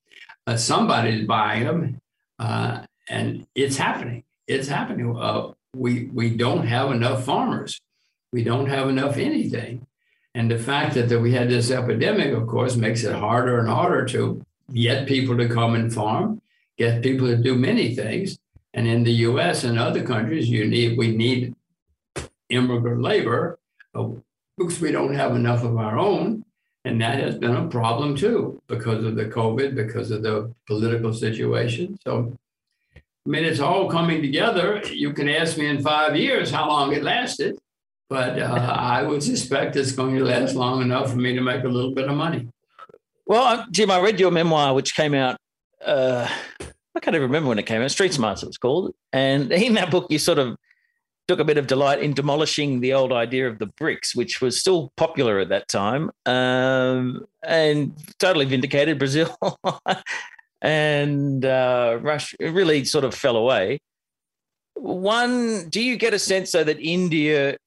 Uh, 0.47 0.55
somebody's 0.55 1.27
buying 1.27 1.65
them, 1.65 1.99
uh, 2.39 2.83
and 3.09 3.45
it's 3.55 3.77
happening. 3.77 4.23
It's 4.47 4.67
happening. 4.67 5.15
Uh, 5.17 5.51
we 5.75 6.05
we 6.13 6.29
don't 6.29 6.65
have 6.65 6.91
enough 6.91 7.25
farmers. 7.25 7.81
We 8.31 8.43
don't 8.43 8.67
have 8.67 8.89
enough 8.89 9.17
anything. 9.17 9.85
And 10.35 10.51
the 10.51 10.59
fact 10.59 10.95
that, 10.95 11.07
that 11.07 11.19
we 11.21 11.31
had 11.31 11.49
this 11.49 11.71
epidemic, 11.71 12.33
of 12.33 12.45
course, 12.45 12.75
makes 12.75 13.05
it 13.05 13.15
harder 13.15 13.57
and 13.57 13.69
harder 13.69 14.05
to 14.07 14.45
get 14.73 15.07
people 15.07 15.37
to 15.37 15.47
come 15.47 15.75
and 15.75 15.91
farm, 15.91 16.41
get 16.77 17.01
people 17.01 17.27
to 17.27 17.37
do 17.37 17.55
many 17.55 17.95
things. 17.95 18.37
And 18.73 18.85
in 18.85 19.03
the 19.03 19.13
U.S. 19.29 19.63
and 19.63 19.79
other 19.79 20.03
countries, 20.03 20.49
you 20.49 20.67
need 20.67 20.97
we 20.97 21.15
need 21.15 21.55
immigrant 22.49 23.01
labor 23.01 23.57
because 23.93 24.81
we 24.81 24.91
don't 24.91 25.15
have 25.15 25.35
enough 25.37 25.63
of 25.63 25.77
our 25.77 25.97
own, 25.97 26.43
and 26.83 27.01
that 27.01 27.19
has 27.19 27.37
been 27.37 27.55
a 27.55 27.69
problem 27.69 28.17
too 28.17 28.61
because 28.67 29.05
of 29.05 29.15
the 29.15 29.25
COVID, 29.25 29.73
because 29.73 30.11
of 30.11 30.21
the 30.23 30.53
political 30.67 31.13
situation. 31.13 31.97
So, 32.03 32.37
I 32.95 33.29
mean, 33.29 33.45
it's 33.45 33.61
all 33.61 33.89
coming 33.89 34.21
together. 34.21 34.81
You 34.85 35.13
can 35.13 35.29
ask 35.29 35.57
me 35.57 35.67
in 35.67 35.81
five 35.81 36.17
years 36.17 36.51
how 36.51 36.67
long 36.67 36.91
it 36.91 37.03
lasted, 37.03 37.57
but 38.09 38.39
uh, 38.39 38.75
I 38.77 39.03
would 39.03 39.23
suspect 39.23 39.75
it's 39.75 39.91
going 39.91 40.15
to 40.15 40.23
last 40.23 40.55
long 40.55 40.81
enough 40.81 41.11
for 41.11 41.17
me 41.17 41.33
to 41.33 41.41
make 41.41 41.63
a 41.63 41.67
little 41.67 41.93
bit 41.93 42.07
of 42.07 42.15
money. 42.15 42.47
Well, 43.25 43.65
Jim, 43.71 43.89
I 43.89 43.99
read 43.99 44.19
your 44.19 44.31
memoir, 44.31 44.73
which 44.73 44.95
came 44.95 45.13
out. 45.13 45.37
Uh, 45.83 46.27
I 46.95 46.99
can't 46.99 47.15
even 47.15 47.23
remember 47.23 47.49
when 47.49 47.59
it 47.59 47.65
came 47.65 47.81
out. 47.81 47.91
Street 47.91 48.13
Smarts, 48.13 48.43
it 48.43 48.47
was 48.47 48.57
called. 48.57 48.93
And 49.11 49.51
in 49.51 49.73
that 49.73 49.91
book, 49.91 50.07
you 50.09 50.19
sort 50.19 50.39
of 50.39 50.55
took 51.27 51.39
a 51.39 51.43
bit 51.43 51.57
of 51.57 51.65
delight 51.65 52.01
in 52.01 52.13
demolishing 52.13 52.81
the 52.81 52.93
old 52.93 53.11
idea 53.11 53.47
of 53.47 53.57
the 53.57 53.67
BRICs, 53.67 54.15
which 54.15 54.41
was 54.41 54.59
still 54.59 54.93
popular 54.95 55.39
at 55.39 55.49
that 55.49 55.67
time, 55.67 56.11
um, 56.27 57.25
and 57.43 57.93
totally 58.19 58.45
vindicated 58.45 58.99
Brazil. 58.99 59.35
and 60.61 61.43
uh, 61.43 61.97
Russia 62.01 62.35
really 62.39 62.85
sort 62.85 63.03
of 63.03 63.15
fell 63.15 63.37
away. 63.37 63.79
One, 64.75 65.69
do 65.69 65.81
you 65.81 65.97
get 65.97 66.13
a 66.13 66.19
sense 66.19 66.51
though 66.51 66.63
that 66.63 66.79
India 66.79 67.57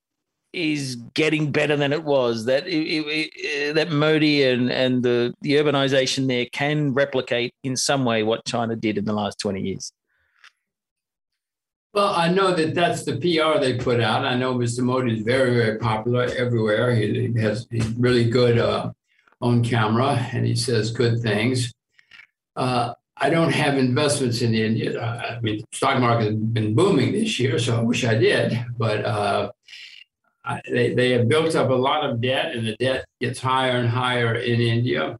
is 0.53 0.97
getting 1.15 1.53
better 1.53 1.77
than 1.77 1.93
it 1.93 2.05
was. 2.05 2.47
That 2.47 2.67
it, 2.67 3.05
it, 3.07 3.75
that 3.75 3.91
Modi 3.91 4.45
and 4.45 4.71
and 4.71 5.03
the 5.03 5.35
the 5.41 5.53
urbanization 5.53 6.27
there 6.29 6.47
can 6.47 6.95
replicate 6.95 7.55
in 7.63 7.77
some 7.77 8.05
way 8.05 8.23
what 8.23 8.45
China 8.45 8.77
did 8.77 8.99
in 8.99 9.05
the 9.05 9.13
last 9.13 9.39
twenty 9.39 9.63
years. 9.63 9.93
Well, 11.95 12.15
I 12.15 12.29
know 12.29 12.55
that 12.55 12.75
that's 12.75 13.05
the 13.05 13.17
PR 13.17 13.59
they 13.61 13.79
put 13.79 14.01
out. 14.01 14.25
I 14.25 14.37
know 14.37 14.55
Mr. 14.55 14.81
Modi 14.81 15.17
is 15.17 15.23
very, 15.23 15.55
very 15.55 15.79
popular 15.79 16.29
everywhere. 16.37 16.95
He, 16.95 17.33
has 17.41 17.67
he's 17.71 17.89
really 17.95 18.29
good 18.29 18.59
uh, 18.59 18.93
on 19.41 19.65
camera 19.65 20.29
and 20.33 20.47
he 20.47 20.55
says 20.55 20.91
good 20.91 21.21
things. 21.23 21.73
Uh, 22.55 22.93
I 23.17 23.31
don't 23.31 23.53
have 23.53 23.79
investments 23.79 24.43
in 24.43 24.55
India. 24.55 25.03
I 25.03 25.41
mean, 25.41 25.59
the 25.59 25.77
stock 25.77 25.99
market 25.99 26.27
has 26.27 26.35
been 26.35 26.75
booming 26.75 27.13
this 27.13 27.41
year, 27.41 27.59
so 27.59 27.77
I 27.77 27.81
wish 27.81 28.05
I 28.05 28.15
did. 28.15 28.65
But 28.77 29.05
uh, 29.05 29.51
they, 30.69 30.95
they 30.95 31.11
have 31.11 31.29
built 31.29 31.55
up 31.55 31.71
a 31.71 31.75
lot 31.75 32.09
of 32.09 32.21
debt 32.21 32.55
and 32.55 32.67
the 32.67 32.77
debt 32.77 33.05
gets 33.21 33.41
higher 33.41 33.77
and 33.77 33.89
higher 33.89 34.35
in 34.35 34.61
India. 34.61 35.19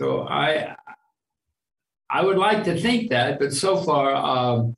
So 0.00 0.26
I, 0.28 0.76
I 2.10 2.22
would 2.22 2.38
like 2.38 2.64
to 2.64 2.78
think 2.78 3.10
that, 3.10 3.38
but 3.38 3.52
so 3.52 3.78
far 3.78 4.14
um, 4.14 4.74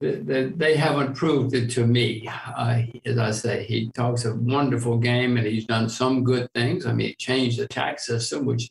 they, 0.00 0.44
they 0.46 0.76
haven't 0.76 1.14
proved 1.14 1.54
it 1.54 1.70
to 1.72 1.86
me. 1.86 2.28
Uh, 2.28 2.82
as 3.04 3.18
I 3.18 3.30
say, 3.30 3.64
he 3.64 3.90
talks 3.90 4.24
a 4.24 4.34
wonderful 4.34 4.98
game 4.98 5.36
and 5.36 5.46
he's 5.46 5.66
done 5.66 5.88
some 5.88 6.24
good 6.24 6.48
things. 6.54 6.86
I 6.86 6.92
mean, 6.92 7.08
he 7.08 7.14
changed 7.14 7.58
the 7.58 7.68
tax 7.68 8.06
system, 8.06 8.46
which 8.46 8.68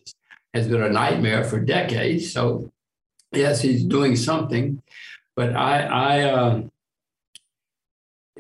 has 0.54 0.68
been 0.68 0.82
a 0.82 0.90
nightmare 0.90 1.44
for 1.44 1.60
decades. 1.60 2.34
So 2.34 2.72
yes, 3.32 3.62
he's 3.62 3.84
doing 3.84 4.16
something, 4.16 4.82
but 5.36 5.56
I, 5.56 5.82
I, 5.84 6.22
uh, 6.24 6.62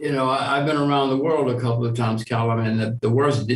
you 0.02 0.12
know, 0.12 0.30
I, 0.30 0.58
have 0.58 0.66
been 0.66 0.78
around 0.78 1.10
the 1.10 1.18
world 1.18 1.50
a 1.50 1.60
couple 1.60 1.86
of 1.86 1.96
times, 1.96 2.24
Callum, 2.24 2.60
and 2.60 2.80
the, 2.80 2.98
the 3.02 3.10
worst 3.10 3.50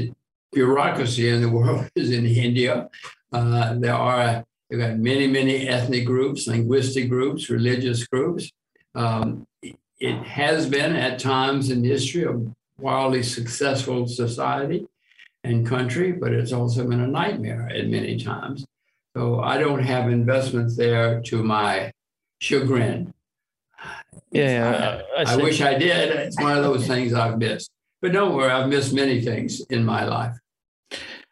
bureaucracy 0.51 1.29
in 1.29 1.41
the 1.41 1.49
world 1.57 1.89
is 1.95 2.11
in 2.11 2.25
India. 2.25 2.89
Uh, 3.31 3.73
there 3.75 3.95
are 3.95 4.43
you've 4.69 4.81
got 4.81 4.97
many, 4.97 5.27
many 5.27 5.67
ethnic 5.67 6.05
groups, 6.05 6.47
linguistic 6.47 7.09
groups, 7.09 7.49
religious 7.49 8.05
groups. 8.07 8.51
Um, 8.95 9.47
it 9.99 10.17
has 10.23 10.67
been 10.67 10.95
at 10.95 11.19
times 11.19 11.69
in 11.69 11.83
history 11.83 12.23
a 12.23 12.39
wildly 12.77 13.23
successful 13.23 14.07
society 14.07 14.85
and 15.43 15.67
country, 15.67 16.11
but 16.11 16.33
it's 16.33 16.51
also 16.51 16.87
been 16.87 17.01
a 17.01 17.07
nightmare 17.07 17.69
at 17.73 17.87
many 17.87 18.19
times. 18.19 18.65
So 19.15 19.41
I 19.41 19.57
don't 19.57 19.83
have 19.83 20.09
investments 20.09 20.75
there 20.75 21.21
to 21.21 21.43
my 21.43 21.91
chagrin. 22.39 23.13
Yeah, 24.33 25.01
I, 25.15 25.21
I, 25.21 25.33
I 25.33 25.35
wish 25.37 25.61
I 25.61 25.75
did. 25.75 26.09
It's 26.09 26.41
one 26.41 26.57
of 26.57 26.63
those 26.63 26.87
things 26.87 27.13
I've 27.13 27.37
missed. 27.37 27.69
But 28.01 28.11
don't 28.11 28.35
worry, 28.35 28.51
I've 28.51 28.67
missed 28.67 28.93
many 28.93 29.21
things 29.21 29.61
in 29.69 29.85
my 29.85 30.05
life. 30.05 30.35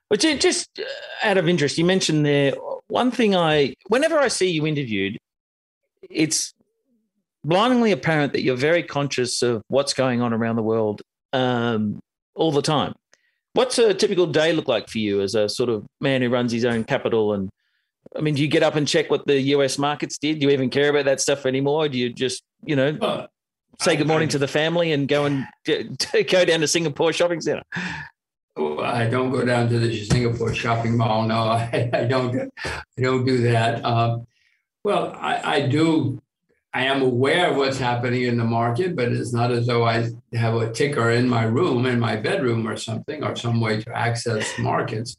But 0.09 0.19
just 0.19 0.69
uh, 0.79 0.83
out 1.23 1.37
of 1.37 1.47
interest, 1.47 1.77
you 1.77 1.85
mentioned 1.85 2.25
there 2.25 2.53
one 2.87 3.11
thing 3.11 3.35
I, 3.35 3.73
whenever 3.87 4.19
I 4.19 4.27
see 4.27 4.51
you 4.51 4.67
interviewed, 4.67 5.17
it's 6.09 6.53
blindingly 7.43 7.91
apparent 7.91 8.33
that 8.33 8.43
you're 8.43 8.55
very 8.55 8.83
conscious 8.83 9.41
of 9.41 9.63
what's 9.69 9.93
going 9.93 10.21
on 10.21 10.33
around 10.33 10.57
the 10.57 10.63
world 10.63 11.01
um, 11.33 11.99
all 12.35 12.51
the 12.51 12.61
time. 12.61 12.93
What's 13.53 13.79
a 13.79 13.93
typical 13.93 14.27
day 14.27 14.53
look 14.53 14.67
like 14.67 14.89
for 14.89 14.99
you 14.99 15.21
as 15.21 15.35
a 15.35 15.49
sort 15.49 15.69
of 15.69 15.85
man 15.99 16.21
who 16.21 16.29
runs 16.29 16.51
his 16.51 16.65
own 16.65 16.83
capital 16.83 17.33
and 17.33 17.49
I 18.15 18.19
mean, 18.21 18.35
do 18.35 18.41
you 18.41 18.47
get 18.47 18.63
up 18.63 18.75
and 18.75 18.87
check 18.87 19.09
what 19.09 19.25
the 19.25 19.39
US 19.55 19.77
markets 19.77 20.17
did? 20.17 20.39
Do 20.39 20.47
you 20.47 20.51
even 20.51 20.69
care 20.69 20.89
about 20.89 21.05
that 21.05 21.21
stuff 21.21 21.45
anymore? 21.45 21.87
Do 21.87 21.97
you 21.97 22.11
just, 22.11 22.43
you 22.65 22.75
know, 22.75 22.97
well, 22.99 23.27
say 23.79 23.95
good 23.95 24.07
morning 24.07 24.29
I, 24.29 24.31
to 24.31 24.37
the 24.39 24.47
family 24.47 24.91
and 24.91 25.07
go 25.07 25.25
and 25.25 25.45
go 25.65 26.45
down 26.45 26.59
to 26.59 26.67
Singapore 26.67 27.13
shopping 27.13 27.41
center? 27.41 27.63
I 28.57 29.07
don't 29.09 29.31
go 29.31 29.45
down 29.45 29.69
to 29.69 29.79
the 29.79 30.05
Singapore 30.05 30.53
shopping 30.53 30.97
mall. 30.97 31.23
No, 31.27 31.35
I, 31.39 31.89
I 31.93 32.03
don't. 32.05 32.51
I 32.65 33.01
don't 33.01 33.25
do 33.25 33.39
that. 33.43 33.83
Um, 33.83 34.27
well, 34.83 35.15
I, 35.17 35.55
I 35.55 35.67
do. 35.67 36.21
I 36.73 36.85
am 36.85 37.01
aware 37.01 37.51
of 37.51 37.57
what's 37.57 37.77
happening 37.77 38.23
in 38.23 38.37
the 38.37 38.45
market, 38.45 38.95
but 38.95 39.11
it's 39.11 39.33
not 39.33 39.51
as 39.51 39.67
though 39.67 39.83
I 39.83 40.09
have 40.33 40.55
a 40.55 40.71
ticker 40.71 41.11
in 41.11 41.27
my 41.27 41.43
room, 41.43 41.85
in 41.85 41.99
my 41.99 42.15
bedroom, 42.15 42.67
or 42.67 42.77
something, 42.77 43.23
or 43.23 43.35
some 43.35 43.59
way 43.59 43.81
to 43.81 43.97
access 43.97 44.57
markets. 44.57 45.17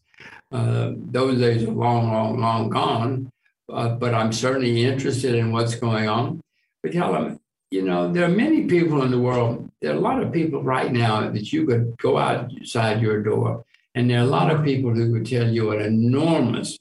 Uh, 0.51 0.93
those 0.97 1.39
days 1.39 1.65
are 1.65 1.71
long, 1.71 2.11
long, 2.11 2.41
long 2.41 2.71
gone. 2.71 3.31
Uh, 3.71 3.91
but 3.91 4.15
I'm 4.15 4.33
certainly 4.33 4.85
interested 4.85 5.35
in 5.35 5.53
what's 5.53 5.75
going 5.75 6.09
on. 6.09 6.43
But 6.83 6.93
tell 6.93 7.13
them, 7.13 7.41
you 7.71 7.83
know, 7.83 8.13
there 8.13 8.25
are 8.25 8.29
many 8.29 8.67
people 8.67 9.03
in 9.03 9.11
the 9.11 9.19
world. 9.19 9.71
There 9.81 9.93
are 9.93 9.97
a 9.97 10.01
lot 10.01 10.23
of 10.23 10.33
people 10.33 10.63
right 10.63 10.93
now 10.93 11.31
that 11.31 11.53
you 11.53 11.67
could 11.67 11.97
go 11.99 12.19
outside 12.19 13.01
your 13.01 13.23
door, 13.23 13.65
and 13.95 14.11
there 14.11 14.19
are 14.19 14.25
a 14.27 14.37
lot 14.39 14.51
of 14.51 14.65
people 14.65 14.93
who 14.93 15.13
could 15.13 15.27
tell 15.27 15.49
you 15.49 15.71
an 15.71 15.81
enormous 15.81 16.79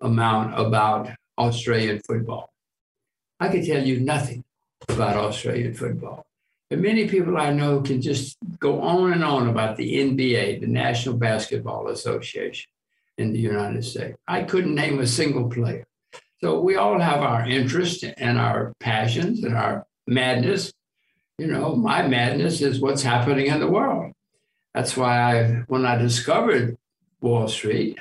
amount 0.00 0.58
about 0.58 1.10
Australian 1.38 2.00
football. 2.00 2.50
I 3.40 3.48
could 3.48 3.64
tell 3.64 3.82
you 3.82 4.00
nothing 4.00 4.44
about 4.88 5.16
Australian 5.16 5.74
football. 5.74 6.26
But 6.68 6.80
many 6.80 7.08
people 7.08 7.38
I 7.38 7.50
know 7.50 7.80
can 7.80 8.02
just 8.02 8.36
go 8.58 8.82
on 8.82 9.12
and 9.12 9.24
on 9.24 9.48
about 9.48 9.76
the 9.76 9.94
NBA, 9.94 10.60
the 10.60 10.66
National 10.66 11.16
Basketball 11.16 11.88
Association 11.88 12.68
in 13.16 13.32
the 13.32 13.38
United 13.38 13.84
States. 13.84 14.18
I 14.28 14.42
couldn't 14.42 14.74
name 14.74 15.00
a 15.00 15.06
single 15.06 15.48
player. 15.48 15.86
So 16.40 16.60
we 16.60 16.76
all 16.76 17.00
have 17.00 17.20
our 17.20 17.48
interests 17.48 18.04
and 18.04 18.38
our 18.38 18.72
passions 18.78 19.42
and 19.42 19.56
our 19.56 19.86
madness. 20.06 20.72
You 21.38 21.48
know, 21.48 21.74
my 21.74 22.06
madness 22.06 22.60
is 22.60 22.80
what's 22.80 23.02
happening 23.02 23.46
in 23.46 23.58
the 23.60 23.66
world. 23.66 24.12
That's 24.74 24.96
why 24.96 25.40
I, 25.40 25.52
when 25.66 25.84
I 25.84 25.96
discovered 25.96 26.76
Wall 27.20 27.48
Street, 27.48 27.98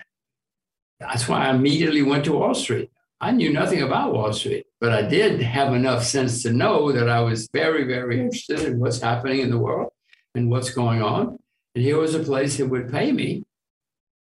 that's 0.99 1.27
why 1.27 1.47
I 1.47 1.55
immediately 1.55 2.03
went 2.03 2.25
to 2.25 2.33
Wall 2.33 2.53
Street. 2.53 2.91
I 3.19 3.31
knew 3.31 3.51
nothing 3.51 3.81
about 3.81 4.13
Wall 4.13 4.31
Street, 4.33 4.67
but 4.79 4.91
I 4.91 5.01
did 5.01 5.41
have 5.41 5.73
enough 5.73 6.03
sense 6.03 6.43
to 6.43 6.53
know 6.53 6.91
that 6.91 7.09
I 7.09 7.21
was 7.21 7.49
very, 7.51 7.83
very 7.85 8.19
interested 8.19 8.59
in 8.59 8.79
what's 8.79 9.01
happening 9.01 9.39
in 9.39 9.49
the 9.49 9.57
world 9.57 9.91
and 10.35 10.51
what's 10.51 10.69
going 10.69 11.01
on. 11.01 11.39
And 11.73 11.83
here 11.83 11.97
was 11.97 12.13
a 12.13 12.19
place 12.19 12.57
that 12.57 12.67
would 12.67 12.91
pay 12.91 13.11
me 13.11 13.43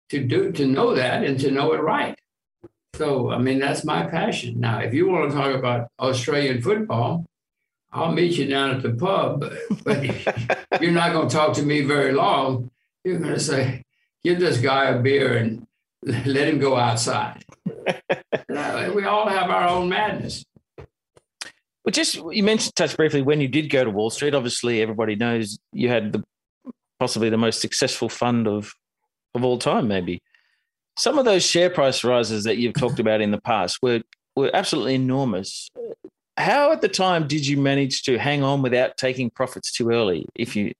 to 0.09 0.25
do 0.25 0.51
to 0.53 0.65
know 0.65 0.95
that 0.95 1.23
and 1.23 1.39
to 1.41 1.51
know 1.51 1.73
it 1.73 1.81
right. 1.81 2.17
So, 2.99 3.31
I 3.31 3.37
mean, 3.37 3.59
that's 3.59 3.85
my 3.85 4.05
passion. 4.07 4.59
Now, 4.59 4.79
if 4.79 4.93
you 4.93 5.07
want 5.07 5.31
to 5.31 5.37
talk 5.37 5.55
about 5.55 5.87
Australian 6.01 6.61
football, 6.61 7.25
I'll 7.93 8.11
meet 8.11 8.33
you 8.33 8.45
down 8.45 8.71
at 8.71 8.81
the 8.81 8.91
pub, 8.91 9.45
but 9.85 10.03
you're 10.81 10.91
not 10.91 11.13
going 11.13 11.29
to 11.29 11.33
talk 11.33 11.53
to 11.53 11.63
me 11.63 11.79
very 11.79 12.11
long. 12.11 12.69
You're 13.05 13.19
going 13.19 13.35
to 13.35 13.39
say, 13.39 13.83
give 14.21 14.41
this 14.41 14.59
guy 14.59 14.89
a 14.89 14.99
beer 14.99 15.37
and 15.37 15.65
let 16.03 16.49
him 16.49 16.59
go 16.59 16.75
outside. 16.75 17.45
we 18.49 19.05
all 19.05 19.29
have 19.29 19.49
our 19.49 19.69
own 19.69 19.87
madness. 19.87 20.43
Well, 20.77 21.93
just 21.93 22.15
you 22.15 22.43
mentioned 22.43 22.75
touch 22.75 22.97
briefly 22.97 23.21
when 23.21 23.39
you 23.39 23.47
did 23.47 23.69
go 23.69 23.85
to 23.85 23.89
Wall 23.89 24.09
Street. 24.09 24.35
Obviously, 24.35 24.81
everybody 24.81 25.15
knows 25.15 25.57
you 25.71 25.87
had 25.87 26.11
the 26.11 26.21
possibly 26.99 27.29
the 27.29 27.37
most 27.37 27.61
successful 27.61 28.09
fund 28.09 28.45
of 28.45 28.73
of 29.33 29.45
all 29.45 29.57
time, 29.57 29.87
maybe. 29.87 30.21
Some 30.97 31.17
of 31.17 31.25
those 31.25 31.45
share 31.45 31.69
price 31.69 32.03
rises 32.03 32.43
that 32.43 32.57
you've 32.57 32.73
talked 32.73 32.99
about 32.99 33.21
in 33.21 33.31
the 33.31 33.41
past 33.41 33.79
were 33.81 34.01
were 34.35 34.51
absolutely 34.53 34.95
enormous. 34.95 35.69
How 36.37 36.71
at 36.71 36.81
the 36.81 36.87
time 36.87 37.27
did 37.27 37.45
you 37.45 37.57
manage 37.57 38.03
to 38.03 38.17
hang 38.17 38.43
on 38.43 38.61
without 38.61 38.97
taking 38.97 39.29
profits 39.29 39.71
too 39.71 39.89
early? 39.89 40.25
If 40.35 40.55
you 40.55 40.73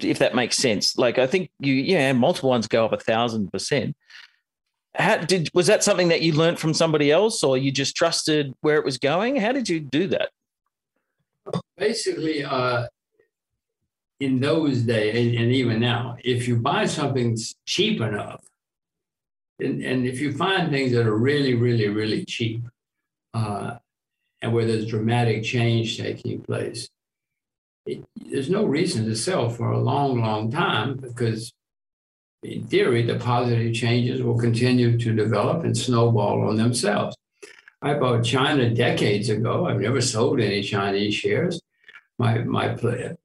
if 0.00 0.18
that 0.18 0.34
makes 0.34 0.56
sense. 0.56 0.98
Like 0.98 1.18
I 1.18 1.26
think 1.26 1.50
you 1.60 1.74
yeah, 1.74 2.12
multiple 2.12 2.50
ones 2.50 2.66
go 2.66 2.84
up 2.84 2.92
a 2.92 2.98
thousand 2.98 3.52
percent. 3.52 3.96
How 4.94 5.16
did 5.18 5.50
was 5.54 5.66
that 5.66 5.82
something 5.82 6.08
that 6.08 6.22
you 6.22 6.32
learned 6.32 6.58
from 6.58 6.74
somebody 6.74 7.10
else 7.10 7.42
or 7.42 7.56
you 7.56 7.72
just 7.72 7.96
trusted 7.96 8.54
where 8.60 8.76
it 8.76 8.84
was 8.84 8.98
going? 8.98 9.36
How 9.36 9.52
did 9.52 9.68
you 9.68 9.80
do 9.80 10.06
that? 10.08 10.30
Basically, 11.76 12.44
uh, 12.44 12.86
in 14.20 14.40
those 14.40 14.82
days, 14.82 15.14
and, 15.16 15.34
and, 15.36 15.52
even 15.52 15.80
now, 15.80 16.16
if 16.22 16.46
you 16.46 16.56
buy 16.56 16.86
something 16.86 17.36
cheap 17.66 18.00
enough, 18.00 18.42
and, 19.58 19.82
and, 19.82 20.06
if 20.06 20.20
you 20.20 20.32
find 20.32 20.70
things 20.70 20.92
that 20.92 21.06
are 21.06 21.16
really, 21.16 21.54
really, 21.54 21.88
really 21.88 22.24
cheap, 22.24 22.64
uh, 23.34 23.76
and 24.40 24.52
where 24.52 24.66
there's 24.66 24.86
dramatic 24.86 25.42
change 25.42 25.98
taking 25.98 26.40
place, 26.42 26.88
it, 27.86 28.04
there's 28.16 28.50
no 28.50 28.64
reason 28.64 29.04
to 29.06 29.16
sell 29.16 29.48
for 29.48 29.72
a 29.72 29.80
long, 29.80 30.20
long 30.20 30.50
time 30.50 30.96
because, 30.96 31.52
in 32.42 32.66
theory, 32.66 33.02
the 33.02 33.16
positive 33.16 33.74
changes 33.74 34.22
will 34.22 34.38
continue 34.38 34.96
to 34.98 35.14
develop 35.14 35.64
and 35.64 35.76
snowball 35.76 36.48
on 36.48 36.56
themselves. 36.56 37.16
I 37.82 37.94
bought 37.94 38.24
China 38.24 38.70
decades 38.74 39.28
ago. 39.28 39.66
I've 39.66 39.80
never 39.80 40.00
sold 40.00 40.40
any 40.40 40.62
Chinese 40.62 41.14
shares 41.14 41.60
my 42.18 42.38
my 42.38 42.68
plan. 42.68 43.16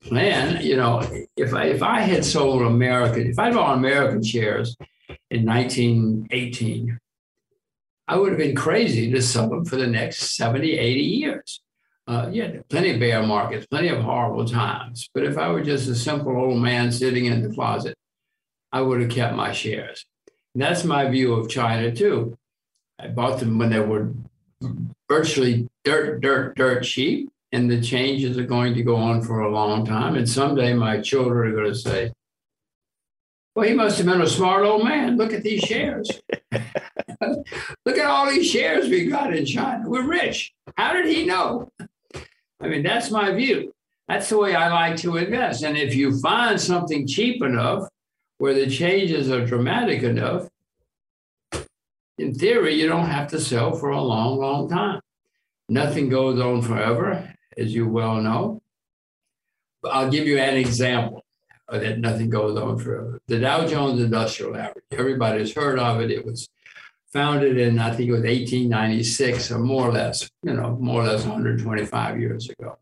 You 0.61 0.77
know, 0.77 1.01
if 1.35 1.53
I 1.53 1.65
if 1.65 1.83
I 1.83 2.01
had 2.01 2.25
sold 2.25 2.61
American, 2.61 3.27
if 3.27 3.39
I'd 3.39 3.53
bought 3.53 3.77
American 3.77 4.23
shares 4.23 4.75
in 5.29 5.45
1918, 5.45 6.99
I 8.07 8.17
would 8.17 8.29
have 8.29 8.39
been 8.39 8.55
crazy 8.55 9.11
to 9.11 9.21
sell 9.21 9.49
them 9.49 9.65
for 9.65 9.75
the 9.75 9.87
next 9.87 10.35
70, 10.35 10.77
80 10.77 10.99
years. 10.99 11.61
Uh, 12.07 12.27
yeah, 12.31 12.53
plenty 12.69 12.91
of 12.91 12.99
bear 12.99 13.21
markets, 13.21 13.67
plenty 13.67 13.89
of 13.89 14.01
horrible 14.01 14.45
times. 14.45 15.07
But 15.13 15.25
if 15.25 15.37
I 15.37 15.49
were 15.51 15.63
just 15.63 15.87
a 15.87 15.95
simple 15.95 16.35
old 16.35 16.59
man 16.59 16.91
sitting 16.91 17.25
in 17.25 17.43
the 17.43 17.53
closet, 17.53 17.95
I 18.71 18.81
would 18.81 18.99
have 19.01 19.11
kept 19.11 19.35
my 19.35 19.51
shares. 19.51 20.05
And 20.55 20.63
that's 20.63 20.83
my 20.83 21.07
view 21.07 21.33
of 21.33 21.49
China 21.49 21.91
too. 21.91 22.35
I 22.97 23.09
bought 23.09 23.39
them 23.39 23.59
when 23.59 23.69
they 23.69 23.79
were 23.79 24.11
virtually 25.07 25.69
dirt, 25.83 26.21
dirt, 26.21 26.55
dirt 26.55 26.83
cheap 26.83 27.29
and 27.51 27.69
the 27.69 27.81
changes 27.81 28.37
are 28.37 28.45
going 28.45 28.73
to 28.75 28.83
go 28.83 28.95
on 28.95 29.21
for 29.21 29.41
a 29.41 29.51
long 29.51 29.85
time. 29.85 30.15
And 30.15 30.29
someday 30.29 30.73
my 30.73 31.01
children 31.01 31.51
are 31.51 31.55
going 31.55 31.73
to 31.73 31.75
say, 31.75 32.11
well, 33.55 33.67
he 33.67 33.73
must 33.73 33.97
have 33.97 34.05
been 34.05 34.21
a 34.21 34.27
smart 34.27 34.63
old 34.63 34.83
man. 34.83 35.17
Look 35.17 35.33
at 35.33 35.43
these 35.43 35.61
shares. 35.61 36.09
Look 36.51 37.97
at 37.97 38.05
all 38.05 38.29
these 38.29 38.49
shares 38.49 38.87
we 38.87 39.07
got 39.07 39.35
in 39.35 39.45
China. 39.45 39.89
We're 39.89 40.07
rich. 40.07 40.53
How 40.77 40.93
did 40.93 41.07
he 41.07 41.25
know? 41.25 41.71
I 42.61 42.67
mean, 42.67 42.83
that's 42.83 43.09
my 43.09 43.31
view. 43.31 43.73
That's 44.07 44.29
the 44.29 44.37
way 44.37 44.55
I 44.55 44.69
like 44.69 44.97
to 44.97 45.17
invest. 45.17 45.63
And 45.63 45.77
if 45.77 45.95
you 45.95 46.19
find 46.19 46.59
something 46.61 47.07
cheap 47.07 47.43
enough 47.43 47.87
where 48.37 48.53
the 48.53 48.69
changes 48.69 49.29
are 49.31 49.45
dramatic 49.45 50.03
enough, 50.03 50.47
in 52.17 52.33
theory, 52.33 52.75
you 52.75 52.87
don't 52.87 53.05
have 53.05 53.29
to 53.29 53.39
sell 53.39 53.73
for 53.73 53.89
a 53.89 54.01
long, 54.01 54.37
long 54.37 54.69
time. 54.69 54.99
Nothing 55.69 56.09
goes 56.09 56.39
on 56.39 56.61
forever 56.61 57.33
as 57.57 57.73
you 57.73 57.87
well 57.87 58.21
know. 58.21 58.61
But 59.81 59.93
I'll 59.93 60.09
give 60.09 60.27
you 60.27 60.37
an 60.37 60.57
example 60.57 61.23
that 61.71 61.99
nothing 61.99 62.29
goes 62.29 62.57
on 62.57 62.77
forever. 62.79 63.21
The 63.27 63.39
Dow 63.39 63.67
Jones 63.67 64.01
Industrial 64.01 64.55
Average, 64.55 64.85
everybody's 64.91 65.53
heard 65.53 65.79
of 65.79 66.01
it. 66.01 66.11
It 66.11 66.25
was 66.25 66.49
founded 67.13 67.57
in, 67.57 67.79
I 67.79 67.91
think 67.91 68.09
it 68.09 68.13
was 68.13 68.21
1896 68.21 69.51
or 69.51 69.59
more 69.59 69.87
or 69.87 69.91
less, 69.91 70.29
you 70.43 70.53
know, 70.53 70.77
more 70.79 71.03
or 71.03 71.05
less 71.05 71.25
125 71.25 72.19
years 72.19 72.49
ago. 72.49 72.77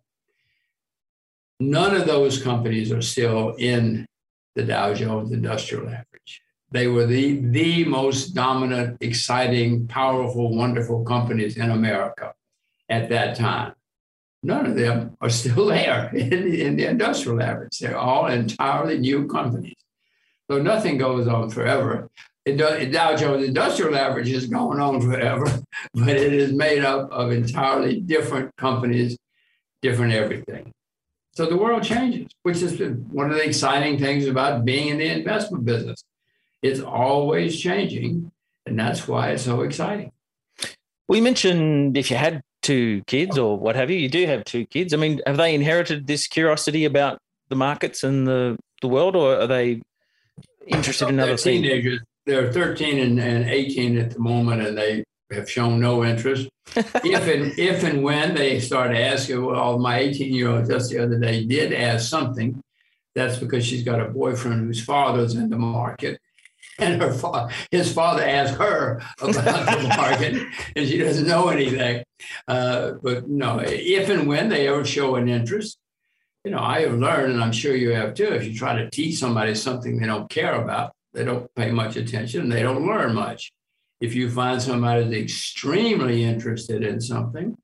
None 1.59 1.95
of 1.95 2.05
those 2.05 2.41
companies 2.41 2.91
are 2.91 3.01
still 3.01 3.55
in 3.57 4.05
the 4.55 4.63
Dow 4.63 4.93
Jones 4.93 5.31
Industrial 5.31 5.87
Average. 5.87 6.41
They 6.71 6.87
were 6.87 7.05
the, 7.05 7.39
the 7.39 7.85
most 7.85 8.33
dominant, 8.33 8.97
exciting, 9.01 9.87
powerful, 9.87 10.55
wonderful 10.55 11.03
companies 11.05 11.57
in 11.57 11.71
America 11.71 12.33
at 12.89 13.09
that 13.09 13.37
time 13.37 13.73
none 14.43 14.65
of 14.65 14.75
them 14.75 15.15
are 15.21 15.29
still 15.29 15.65
there 15.67 16.09
in 16.15 16.29
the, 16.29 16.61
in 16.63 16.75
the 16.75 16.85
industrial 16.85 17.41
average. 17.41 17.79
They're 17.79 17.97
all 17.97 18.27
entirely 18.27 18.97
new 18.99 19.27
companies. 19.27 19.75
So 20.49 20.61
nothing 20.61 20.97
goes 20.97 21.27
on 21.27 21.49
forever. 21.49 22.09
Dow 22.55 23.15
Jones 23.17 23.45
Industrial 23.45 23.93
Average 23.95 24.29
is 24.29 24.47
going 24.47 24.79
on 24.79 25.01
forever, 25.01 25.45
but 25.93 26.09
it 26.09 26.31
is 26.33 26.53
made 26.53 26.83
up 26.85 27.11
of 27.11 27.31
entirely 27.31 27.99
different 27.99 28.55
companies, 28.55 29.17
different 29.81 30.13
everything. 30.13 30.71
So 31.33 31.45
the 31.45 31.57
world 31.57 31.83
changes, 31.83 32.31
which 32.43 32.61
is 32.61 32.79
one 33.11 33.29
of 33.29 33.35
the 33.35 33.43
exciting 33.43 33.99
things 33.99 34.25
about 34.25 34.65
being 34.65 34.87
in 34.87 34.97
the 34.97 35.05
investment 35.05 35.65
business. 35.65 36.03
It's 36.61 36.79
always 36.79 37.59
changing, 37.59 38.31
and 38.65 38.79
that's 38.79 39.07
why 39.07 39.31
it's 39.31 39.43
so 39.43 39.61
exciting. 39.61 40.11
We 41.07 41.21
mentioned 41.21 41.97
if 41.97 42.09
you 42.09 42.17
had 42.17 42.41
two 42.67 43.01
kids 43.07 43.37
or 43.37 43.57
what 43.57 43.77
have 43.77 43.89
you. 43.89 43.97
You 43.97 44.09
do 44.09 44.25
have 44.25 44.43
two 44.43 44.65
kids. 44.65 44.93
I 44.93 44.97
mean, 44.97 45.21
have 45.25 45.37
they 45.37 45.55
inherited 45.55 46.05
this 46.05 46.27
curiosity 46.27 46.83
about 46.83 47.17
the 47.47 47.55
markets 47.55 48.03
and 48.03 48.27
the, 48.27 48.57
the 48.81 48.89
world, 48.89 49.15
or 49.15 49.39
are 49.39 49.47
they 49.47 49.81
interested 50.67 51.07
in 51.07 51.19
other 51.19 51.37
things? 51.37 51.61
Teenagers. 51.61 52.01
They're 52.25 52.51
13 52.51 52.99
and, 52.99 53.19
and 53.19 53.49
18 53.49 53.97
at 53.97 54.11
the 54.11 54.19
moment, 54.19 54.61
and 54.61 54.77
they 54.77 55.05
have 55.31 55.49
shown 55.49 55.79
no 55.79 56.03
interest. 56.03 56.49
if 56.75 56.93
and 57.05 57.57
if 57.57 57.83
and 57.85 58.03
when 58.03 58.35
they 58.35 58.59
start 58.59 58.93
asking, 58.93 59.45
well, 59.45 59.79
my 59.79 59.99
18 59.99 60.33
year 60.33 60.49
old 60.49 60.67
just 60.67 60.91
the 60.91 60.99
other 60.99 61.17
day 61.17 61.45
did 61.45 61.71
ask 61.71 62.09
something. 62.09 62.61
That's 63.15 63.37
because 63.37 63.65
she's 63.65 63.83
got 63.83 64.01
a 64.01 64.09
boyfriend 64.09 64.67
whose 64.67 64.83
father's 64.83 65.35
in 65.35 65.49
the 65.49 65.57
market, 65.57 66.19
and 66.79 67.01
her 67.01 67.11
fa- 67.11 67.49
his 67.71 67.91
father 67.91 68.23
asked 68.23 68.55
her 68.55 69.01
about 69.19 69.33
the 69.33 69.87
market, 69.97 70.47
and 70.75 70.87
she 70.87 70.97
doesn't 70.99 71.27
know 71.27 71.49
anything. 71.49 72.03
Uh, 72.47 72.93
but 73.01 73.27
no, 73.27 73.59
if 73.59 74.09
and 74.09 74.27
when 74.27 74.49
they 74.49 74.67
ever 74.67 74.85
show 74.85 75.15
an 75.15 75.27
interest, 75.27 75.77
you 76.43 76.51
know, 76.51 76.59
I 76.59 76.81
have 76.81 76.93
learned, 76.93 77.33
and 77.33 77.43
I'm 77.43 77.51
sure 77.51 77.75
you 77.75 77.91
have 77.91 78.13
too. 78.13 78.27
If 78.27 78.45
you 78.45 78.57
try 78.57 78.75
to 78.75 78.89
teach 78.89 79.17
somebody 79.17 79.55
something 79.55 79.99
they 79.99 80.05
don't 80.05 80.29
care 80.29 80.61
about, 80.61 80.93
they 81.13 81.25
don't 81.25 81.53
pay 81.55 81.71
much 81.71 81.95
attention, 81.95 82.41
and 82.41 82.51
they 82.51 82.61
don't 82.61 82.85
learn 82.85 83.15
much. 83.15 83.51
If 83.99 84.13
you 84.13 84.29
find 84.29 84.61
somebody 84.61 85.03
that's 85.03 85.15
extremely 85.15 86.23
interested 86.23 86.83
in 86.83 87.01
something, 87.01 87.57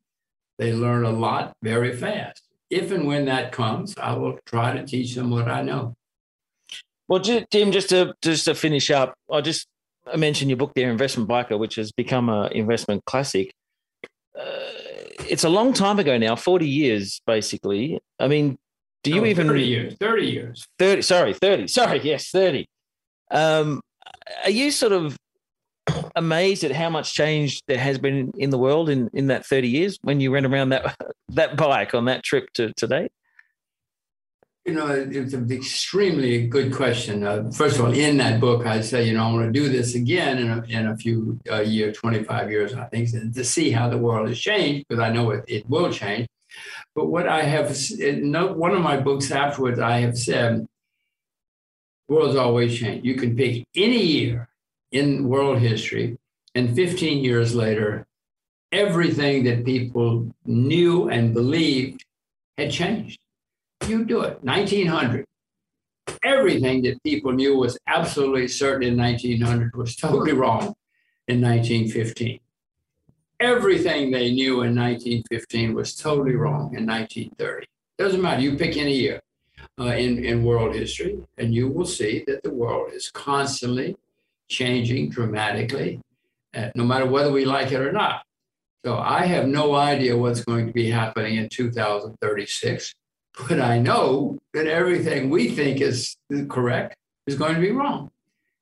they 0.57 0.73
learn 0.73 1.05
a 1.05 1.11
lot 1.11 1.53
very 1.61 1.95
fast. 1.95 2.41
If 2.69 2.91
and 2.91 3.05
when 3.05 3.25
that 3.25 3.51
comes, 3.51 3.95
I 3.97 4.13
will 4.13 4.39
try 4.47 4.75
to 4.75 4.83
teach 4.83 5.13
them 5.13 5.29
what 5.29 5.47
I 5.47 5.61
know. 5.61 5.93
Well, 7.13 7.21
Jim, 7.21 7.71
just 7.71 7.89
to 7.89 8.15
just 8.23 8.45
to 8.45 8.55
finish 8.55 8.89
up, 8.89 9.13
I 9.31 9.41
just 9.41 9.67
I 10.11 10.17
mentioned 10.17 10.49
your 10.49 10.57
book 10.57 10.71
there, 10.75 10.89
Investment 10.89 11.29
Biker, 11.29 11.59
which 11.59 11.75
has 11.75 11.91
become 11.91 12.27
an 12.27 12.51
investment 12.53 13.05
classic. 13.05 13.53
Uh, 14.35 14.71
it's 15.29 15.43
a 15.43 15.49
long 15.49 15.73
time 15.73 15.99
ago 15.99 16.17
now, 16.17 16.35
forty 16.35 16.67
years 16.67 17.21
basically. 17.27 17.99
I 18.19 18.27
mean, 18.27 18.57
do 19.03 19.11
you 19.11 19.21
no, 19.21 19.27
even 19.27 19.45
thirty 19.45 19.61
years? 19.61 19.95
Thirty 19.99 20.25
years. 20.25 20.65
Thirty. 20.79 21.03
Sorry, 21.03 21.35
thirty. 21.35 21.67
Sorry, 21.67 22.01
yes, 22.01 22.31
thirty. 22.31 22.65
Um, 23.29 23.81
are 24.43 24.49
you 24.49 24.71
sort 24.71 24.93
of 24.93 25.15
amazed 26.15 26.63
at 26.63 26.71
how 26.71 26.89
much 26.89 27.13
change 27.13 27.61
there 27.67 27.77
has 27.77 27.99
been 27.99 28.31
in 28.39 28.49
the 28.49 28.57
world 28.57 28.89
in, 28.89 29.11
in 29.13 29.27
that 29.27 29.45
30 29.45 29.67
years 29.67 29.99
when 30.01 30.19
you 30.19 30.31
ran 30.33 30.45
around 30.47 30.69
that 30.69 30.95
that 31.29 31.57
bike 31.57 31.93
on 31.93 32.05
that 32.05 32.23
trip 32.23 32.47
to 32.55 32.73
today? 32.73 33.07
You 34.65 34.73
know, 34.75 34.87
it's 34.87 35.33
an 35.33 35.51
extremely 35.51 36.47
good 36.47 36.73
question. 36.73 37.25
Uh, 37.25 37.51
first 37.51 37.77
of 37.77 37.85
all, 37.85 37.91
in 37.91 38.15
that 38.17 38.39
book, 38.39 38.65
I 38.65 38.79
say, 38.79 39.05
you 39.05 39.13
know, 39.13 39.25
I 39.25 39.33
want 39.33 39.53
to 39.53 39.59
do 39.59 39.67
this 39.67 39.93
again 39.93 40.37
in 40.37 40.49
a, 40.49 40.63
in 40.69 40.87
a 40.87 40.95
few 40.95 41.37
uh, 41.51 41.59
years, 41.59 41.97
25 41.97 42.49
years, 42.49 42.73
I 42.73 42.85
think, 42.85 43.09
to 43.11 43.43
see 43.43 43.71
how 43.71 43.89
the 43.89 43.97
world 43.97 44.29
has 44.29 44.39
changed, 44.39 44.85
because 44.87 45.01
I 45.03 45.11
know 45.11 45.31
it, 45.31 45.43
it 45.49 45.69
will 45.69 45.91
change. 45.91 46.27
But 46.95 47.07
what 47.07 47.27
I 47.27 47.41
have, 47.41 47.75
no, 47.99 48.53
one 48.53 48.71
of 48.71 48.81
my 48.81 48.95
books 48.95 49.31
afterwards, 49.31 49.79
I 49.79 49.99
have 49.99 50.17
said, 50.17 50.65
world's 52.07 52.37
always 52.37 52.77
changed. 52.77 53.05
You 53.05 53.15
can 53.15 53.35
pick 53.35 53.65
any 53.75 54.01
year 54.01 54.47
in 54.93 55.27
world 55.27 55.59
history, 55.59 56.17
and 56.55 56.73
15 56.73 57.21
years 57.21 57.53
later, 57.53 58.05
everything 58.71 59.43
that 59.43 59.65
people 59.65 60.33
knew 60.45 61.09
and 61.09 61.33
believed 61.33 62.05
had 62.57 62.71
changed. 62.71 63.19
You 63.87 64.05
do 64.05 64.21
it. 64.21 64.43
1900. 64.43 65.25
Everything 66.23 66.81
that 66.83 67.01
people 67.03 67.31
knew 67.31 67.57
was 67.57 67.77
absolutely 67.87 68.47
certain 68.47 68.87
in 68.87 68.97
1900 68.97 69.75
was 69.75 69.95
totally 69.95 70.33
wrong 70.33 70.73
in 71.27 71.41
1915. 71.41 72.39
Everything 73.39 74.11
they 74.11 74.31
knew 74.31 74.61
in 74.61 74.75
1915 74.75 75.73
was 75.73 75.95
totally 75.95 76.35
wrong 76.35 76.75
in 76.75 76.85
1930. 76.85 77.67
Doesn't 77.97 78.21
matter. 78.21 78.41
You 78.41 78.57
pick 78.57 78.77
any 78.77 78.95
year 78.95 79.21
uh, 79.79 79.85
in, 79.85 80.23
in 80.23 80.43
world 80.43 80.73
history, 80.75 81.19
and 81.37 81.53
you 81.53 81.67
will 81.67 81.85
see 81.85 82.23
that 82.27 82.43
the 82.43 82.53
world 82.53 82.91
is 82.93 83.11
constantly 83.11 83.97
changing 84.49 85.09
dramatically, 85.09 85.99
uh, 86.55 86.69
no 86.75 86.85
matter 86.85 87.05
whether 87.05 87.31
we 87.31 87.43
like 87.43 87.71
it 87.71 87.81
or 87.81 87.91
not. 87.91 88.23
So 88.85 88.97
I 88.97 89.25
have 89.25 89.47
no 89.47 89.75
idea 89.75 90.17
what's 90.17 90.43
going 90.43 90.67
to 90.67 90.73
be 90.73 90.89
happening 90.89 91.37
in 91.37 91.49
2036, 91.49 92.93
but 93.47 93.59
I 93.59 93.79
know 93.79 94.39
that 94.53 94.67
everything 94.67 95.29
we 95.29 95.49
think 95.49 95.81
is 95.81 96.15
correct 96.49 96.95
is 97.25 97.35
going 97.35 97.55
to 97.55 97.61
be 97.61 97.71
wrong 97.71 98.11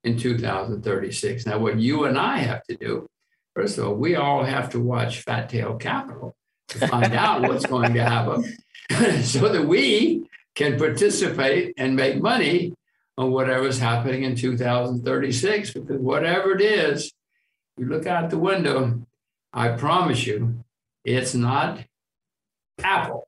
in 0.04 0.18
2036. 0.18 1.46
Now, 1.46 1.60
what 1.60 1.78
you 1.78 2.06
and 2.06 2.18
I 2.18 2.38
have 2.38 2.64
to 2.64 2.76
do, 2.76 3.08
first 3.56 3.78
of 3.78 3.88
all, 3.88 3.96
we 3.96 4.16
all 4.16 4.44
have 4.44 4.70
to 4.72 4.80
watch 4.80 5.22
Fat 5.22 5.50
Tail 5.50 5.76
Capital 5.76 6.36
to 6.70 6.88
find 6.88 7.14
out 7.14 7.42
what's 7.42 7.66
going 7.66 7.94
to 7.94 8.04
happen 8.04 8.44
so 9.24 9.50
that 9.50 9.66
we 9.68 10.28
can 10.56 10.78
participate 10.78 11.74
and 11.78 11.96
make 11.96 12.22
money 12.22 12.74
on 13.18 13.32
whatever's 13.32 13.80
happening 13.80 14.24
in 14.24 14.36
2036 14.36 15.74
because 15.74 16.00
whatever 16.00 16.54
it 16.56 16.62
is, 16.62 17.12
you 17.78 17.86
look 17.86 18.08
out 18.08 18.30
the 18.30 18.38
window, 18.38 19.02
I 19.54 19.70
promise 19.70 20.26
you, 20.26 20.64
it's 21.04 21.34
not 21.34 21.80
Apple. 22.82 23.28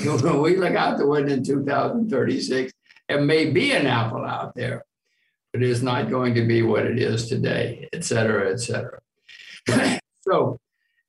We 0.00 0.56
look 0.56 0.74
out 0.74 0.98
the 0.98 1.06
window 1.06 1.32
in 1.32 1.44
2036, 1.44 2.72
it 3.08 3.22
may 3.22 3.50
be 3.50 3.72
an 3.72 3.86
Apple 3.86 4.24
out 4.24 4.54
there, 4.54 4.84
but 5.52 5.62
it's 5.62 5.80
not 5.80 6.10
going 6.10 6.34
to 6.34 6.44
be 6.44 6.62
what 6.62 6.86
it 6.86 6.98
is 6.98 7.28
today, 7.28 7.88
et 7.92 8.04
cetera, 8.04 8.52
et 8.52 8.60
cetera. 8.60 9.00
so, 10.20 10.58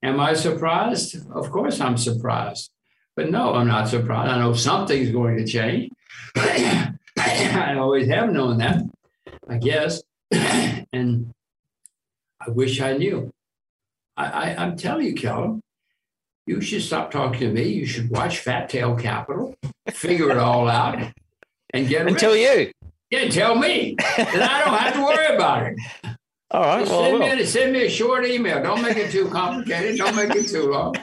am 0.04 0.20
I 0.20 0.34
surprised? 0.34 1.18
Of 1.32 1.52
course, 1.52 1.82
I'm 1.82 1.98
surprised. 1.98 2.72
But 3.16 3.32
no, 3.32 3.56
I'm 3.56 3.68
not 3.68 3.88
surprised. 3.88 4.32
I 4.32 4.40
know 4.40 4.54
something's 4.54 5.12
going 5.12 5.38
to 5.38 5.46
change. 5.46 5.92
I 6.36 7.76
always 7.78 8.08
have 8.08 8.32
known 8.32 8.58
that, 8.60 8.84
I 9.50 9.58
guess. 9.58 10.04
and 10.32 11.34
I 12.40 12.50
wish 12.52 12.80
I 12.80 12.96
knew. 12.96 13.34
I, 14.16 14.56
am 14.64 14.78
telling 14.78 15.06
you, 15.06 15.14
Callum, 15.14 15.62
you 16.48 16.62
should 16.62 16.82
stop 16.82 17.12
talking 17.12 17.42
to 17.42 17.52
me. 17.52 17.64
You 17.64 17.86
should 17.86 18.10
watch 18.10 18.40
Fat 18.40 18.70
Tail 18.70 18.96
Capital, 18.96 19.56
figure 19.90 20.32
it 20.32 20.38
all 20.38 20.68
out, 20.68 21.00
and 21.74 21.88
get 21.88 22.08
and 22.08 22.18
tell 22.18 22.36
you. 22.36 22.72
Yeah, 23.12 23.30
tell 23.30 23.56
me, 23.56 23.96
and 24.18 24.42
I 24.42 24.66
don't 24.66 24.78
have 24.78 24.94
to 24.96 25.02
worry 25.02 25.36
about 25.36 25.68
it. 25.68 25.78
All 26.52 26.62
right. 26.62 26.88
Well, 26.88 27.20
send, 27.20 27.40
me, 27.40 27.46
send 27.46 27.74
me 27.74 27.86
a 27.86 27.90
short 27.90 28.26
email. 28.26 28.64
Don't 28.64 28.82
make 28.82 28.98
it 28.98 29.12
too 29.12 29.28
complicated. 29.30 29.98
Don't 29.98 30.16
make 30.16 30.34
it 30.34 30.48
too 30.48 30.72
long. 30.72 30.96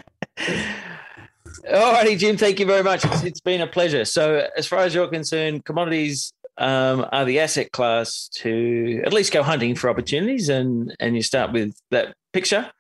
All 1.73 1.93
righty, 1.93 2.17
Jim. 2.17 2.37
Thank 2.37 2.61
you 2.61 2.67
very 2.67 2.83
much. 2.83 3.05
It's, 3.05 3.23
it's 3.25 3.41
been 3.41 3.61
a 3.61 3.67
pleasure. 3.67 4.05
So, 4.05 4.47
as 4.57 4.67
far 4.67 4.81
as 4.81 4.95
you're 4.95 5.09
concerned, 5.09 5.65
commodities 5.65 6.33
um, 6.57 7.07
are 7.13 7.25
the 7.25 7.41
asset 7.41 7.73
class 7.73 8.29
to 8.37 9.03
at 9.05 9.13
least 9.13 9.33
go 9.33 9.43
hunting 9.43 9.75
for 9.75 9.91
opportunities, 9.91 10.49
and 10.49 10.95
and 11.01 11.15
you 11.17 11.23
start 11.23 11.53
with 11.53 11.75
that 11.91 12.15
picture, 12.33 12.71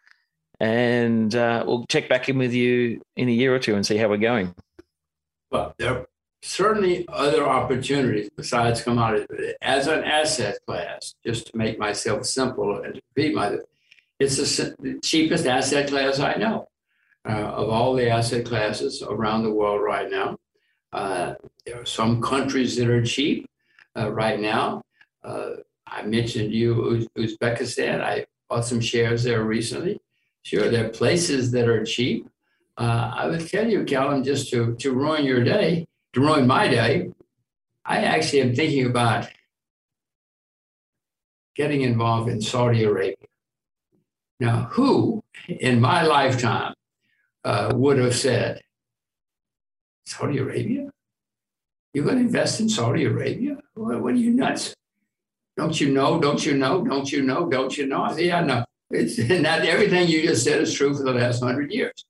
and 0.64 1.35
uh, 1.35 1.62
we'll 1.66 1.85
check 1.87 2.09
back 2.09 2.31
in 2.31 2.38
with 2.38 2.55
you 2.55 3.03
in 3.16 3.29
a 3.29 3.33
year 3.33 3.55
or 3.55 3.59
two 3.59 3.74
and 3.74 3.85
see 3.85 3.98
how 3.98 4.09
we're 4.09 4.16
going. 4.16 4.55
Well, 5.50 5.74
there 5.79 5.94
are 5.94 6.07
certainly 6.42 7.05
other 7.09 7.46
opportunities 7.46 8.31
besides 8.35 8.83
commodities. 8.83 9.55
As 9.61 9.88
an 9.88 10.03
asset 10.05 10.57
class, 10.66 11.16
just 11.24 11.48
to 11.48 11.57
make 11.59 11.79
myself 11.79 12.24
simple 12.24 12.83
and 12.83 12.94
to 12.94 13.03
repeat 13.14 13.35
myself, 13.35 13.61
it's 14.18 14.37
the 14.38 14.98
cheapest 15.03 15.46
asset 15.46 15.88
class 15.88 16.18
I 16.18 16.37
know 16.37 16.68
uh, 17.29 17.61
of 17.61 17.68
all 17.68 17.94
the 17.94 18.09
asset 18.09 18.46
classes 18.46 19.03
around 19.03 19.42
the 19.42 19.53
world 19.53 19.83
right 19.83 20.11
now. 20.11 20.38
Uh, 20.94 21.35
there 21.66 21.79
are 21.79 21.85
some 21.87 22.22
countries 22.22 22.77
that 22.77 22.88
are 22.88 23.05
cheap 23.05 23.46
uh, 23.98 24.11
right 24.11 24.40
now. 24.40 24.83
Uh, 25.22 25.57
I 25.87 26.03
mentioned 26.03 26.55
you 26.55 27.07
Uzbekistan. 27.18 28.00
I 28.00 28.24
bought 28.48 28.64
some 28.64 28.81
shares 28.81 29.24
there 29.24 29.42
recently. 29.42 30.00
Sure, 30.45 30.71
there 30.71 30.87
are 30.87 30.91
places 30.91 31.51
that 31.53 31.69
are 31.69 31.85
cheap. 31.85 32.29
Uh, 32.77 33.11
I 33.15 33.27
would 33.27 33.49
tell 33.49 33.67
you, 33.67 33.85
Callum, 33.85 34.23
just 34.23 34.51
to, 34.51 34.75
to 34.77 34.93
ruin 34.93 35.25
your 35.25 35.43
day, 35.43 35.87
to 36.13 36.21
ruin 36.21 36.47
my 36.47 36.69
day, 36.69 37.11
I 37.85 38.05
actually 38.05 38.43
am 38.43 38.55
thinking 38.55 38.87
about 38.87 39.29
getting 41.55 41.81
involved 41.81 42.29
in 42.29 42.43
Saudi 42.43 42.85
Arabia. 42.85 43.17
Now, 44.39 44.69
who 44.73 45.25
in 45.49 45.81
my 45.81 46.03
lifetime 46.03 46.75
uh, 47.45 47.73
would 47.75 47.99
have 47.99 48.15
said, 48.15 48.61
Saudi 50.05 50.39
Arabia? 50.39 50.91
You're 51.95 52.05
going 52.05 52.19
to 52.19 52.23
invest 52.23 52.61
in 52.61 52.69
Saudi 52.69 53.05
Arabia? 53.05 53.57
What, 53.75 54.03
what, 54.03 54.13
are 54.13 54.17
you 54.17 54.33
nuts? 54.33 54.75
Don't 55.57 55.81
you 55.81 55.91
know? 55.93 56.21
Don't 56.21 56.45
you 56.45 56.55
know? 56.59 56.85
Don't 56.85 57.11
you 57.11 57.23
know? 57.23 57.49
Don't 57.49 57.79
you 57.79 57.87
know? 57.87 58.03
I 58.03 58.19
yeah, 58.19 58.41
no. 58.41 58.65
It's 58.90 59.18
not 59.42 59.62
everything 59.62 60.09
you 60.09 60.23
just 60.23 60.44
said 60.44 60.61
is 60.61 60.75
true 60.75 60.97
for 60.97 61.03
the 61.03 61.12
last 61.12 61.42
hundred 61.42 61.73
years. 61.73 62.05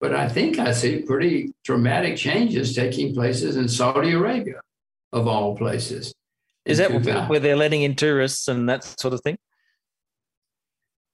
But 0.00 0.14
I 0.14 0.28
think 0.28 0.58
I 0.58 0.72
see 0.72 1.02
pretty 1.02 1.54
dramatic 1.64 2.16
changes 2.16 2.74
taking 2.74 3.14
places 3.14 3.56
in 3.56 3.68
Saudi 3.68 4.12
Arabia, 4.12 4.60
of 5.12 5.26
all 5.26 5.56
places. 5.56 6.14
Is 6.66 6.78
that 6.78 7.28
where 7.28 7.40
they're 7.40 7.56
letting 7.56 7.82
in 7.82 7.94
tourists 7.94 8.48
and 8.48 8.68
that 8.68 8.84
sort 8.84 9.14
of 9.14 9.20
thing? 9.20 9.36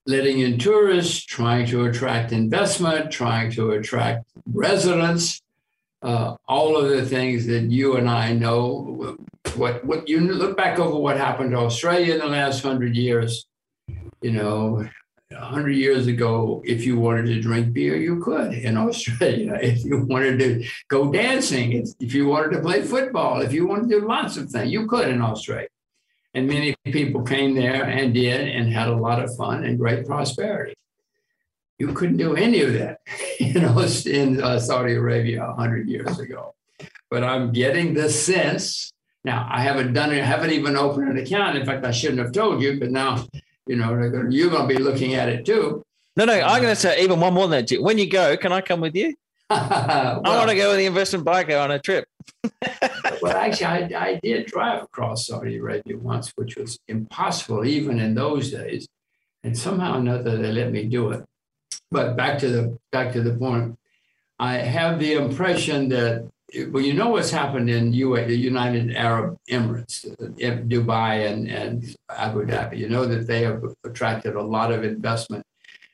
letting 0.07 0.41
in 0.41 0.59
tourists, 0.59 1.25
trying 1.25 1.67
to 1.67 1.87
attract 1.87 2.33
investment, 2.33 3.11
trying 3.11 3.51
to 3.53 3.73
attract 3.73 4.25
residents, 4.47 5.43
uh, 6.03 6.37
all 6.49 6.77
of 6.77 6.89
the 6.89 7.05
things 7.05 7.47
that 7.47 7.71
you 7.71 7.97
and 7.97 8.09
I 8.09 8.33
know. 8.33 9.17
What 9.57 9.85
what 9.85 10.09
you 10.09 10.21
look 10.21 10.57
back 10.57 10.79
over 10.79 10.99
what 10.99 11.17
happened 11.17 11.53
to 11.53 11.59
Australia 11.59 12.15
in 12.15 12.21
the 12.21 12.27
last 12.27 12.63
hundred 12.63 12.97
years. 12.97 13.47
You 14.23 14.33
know, 14.33 14.89
hundred 15.39 15.73
years 15.73 16.07
ago, 16.07 16.63
if 16.65 16.85
you 16.85 16.99
wanted 16.99 17.27
to 17.27 17.41
drink 17.41 17.73
beer, 17.73 17.97
you 17.97 18.21
could 18.21 18.53
in 18.53 18.77
Australia. 18.89 19.59
If 19.61 19.85
you 19.85 20.05
wanted 20.07 20.39
to 20.41 20.67
go 20.89 21.13
dancing, 21.13 21.87
if 22.01 22.15
you 22.15 22.27
wanted 22.27 22.53
to 22.57 22.61
play 22.61 22.83
football, 22.83 23.41
if 23.41 23.53
you 23.53 23.67
wanted 23.67 23.89
to 23.91 24.01
do 24.01 24.07
lots 24.07 24.37
of 24.37 24.51
things, 24.51 24.73
you 24.73 24.87
could 24.87 25.09
in 25.09 25.23
Australia. 25.23 25.69
And 26.35 26.47
many 26.47 26.77
people 26.85 27.23
came 27.23 27.55
there 27.55 27.85
and 27.85 28.15
did 28.15 28.49
and 28.49 28.73
had 28.73 28.89
a 28.89 28.97
lot 28.97 29.23
of 29.23 29.35
fun 29.37 29.65
and 29.65 29.79
great 29.79 30.07
prosperity. 30.07 30.75
You 31.79 31.93
couldn't 31.93 32.19
do 32.19 32.37
any 32.37 32.61
of 32.63 32.75
that, 32.75 33.01
you 33.41 33.61
know, 33.61 33.81
in 34.07 34.43
uh, 34.43 34.61
Saudi 34.61 34.95
Arabia 34.95 35.47
100 35.47 35.89
years 35.89 36.19
ago. 36.19 36.55
But 37.11 37.25
I'm 37.25 37.53
getting 37.53 37.95
the 37.95 38.09
sense 38.09 38.93
now. 39.25 39.49
I 39.51 39.63
haven't 39.63 39.93
done 39.93 40.13
it, 40.13 40.21
I 40.21 40.25
haven't 40.25 40.53
even 40.53 40.77
opened 40.77 41.09
an 41.09 41.19
account. 41.19 41.57
In 41.57 41.67
fact, 41.67 41.85
I 41.85 41.91
shouldn't 41.91 42.21
have 42.21 42.33
told 42.33 42.63
you, 42.63 42.79
but 42.79 42.91
now, 42.91 43.27
you 43.71 43.77
know, 43.77 43.91
you're 44.29 44.51
going 44.51 44.69
to 44.69 44.75
be 44.75 44.83
looking 44.83 45.15
at 45.15 45.29
it 45.29 45.47
too. 45.47 45.85
No, 46.17 46.25
no, 46.25 46.33
I'm 46.33 46.61
going 46.61 46.75
to 46.75 46.81
say 46.81 47.05
even 47.05 47.21
one 47.21 47.33
more 47.33 47.47
than 47.47 47.65
that. 47.65 47.81
When 47.81 47.99
you 47.99 48.11
go, 48.11 48.37
can 48.37 48.51
I 48.51 48.61
come 48.61 48.81
with 48.81 48.97
you? 48.97 49.15
well, 49.49 50.21
I 50.25 50.37
want 50.37 50.51
to 50.51 50.57
go 50.57 50.71
with 50.71 50.79
the 50.79 50.87
investment 50.87 51.25
biker 51.25 51.63
on 51.63 51.71
a 51.71 51.79
trip. 51.79 52.05
well, 53.23 53.37
actually, 53.37 53.95
I, 53.95 54.09
I 54.09 54.21
did 54.21 54.47
drive 54.47 54.83
across 54.83 55.29
Saudi 55.29 55.59
Arabia 55.59 55.97
once, 55.99 56.33
which 56.35 56.57
was 56.57 56.81
impossible 56.89 57.65
even 57.65 58.01
in 58.01 58.15
those 58.15 58.51
days. 58.51 58.89
And 59.45 59.57
somehow 59.57 59.95
or 59.95 59.99
another, 59.99 60.37
they 60.37 60.51
let 60.51 60.73
me 60.73 60.85
do 60.87 61.11
it. 61.11 61.25
But 61.93 62.17
back 62.17 62.39
to 62.41 62.49
the 62.49 62.79
back 62.91 63.13
to 63.13 63.23
the 63.23 63.35
point, 63.35 63.79
I 64.39 64.55
have 64.55 64.99
the 64.99 65.15
impression 65.15 65.89
that 65.91 66.29
well, 66.71 66.83
you 66.83 66.95
know 66.95 67.11
what's 67.11 67.31
happened 67.31 67.71
in 67.71 67.93
UA, 67.93 68.27
the 68.27 68.37
United 68.37 68.95
Arab 68.97 69.37
Emirates, 69.51 70.07
uh, 70.11 70.63
Dubai 70.67 71.31
and, 71.31 71.49
and 71.49 71.97
Abu 72.09 72.45
Dhabi. 72.47 72.79
You 72.79 72.89
know 72.89 73.07
that 73.07 73.27
they 73.27 73.43
have 73.43 73.63
attracted 73.85 74.35
a 74.35 74.43
lot 74.43 74.73
of 74.73 74.85
investment 74.85 75.45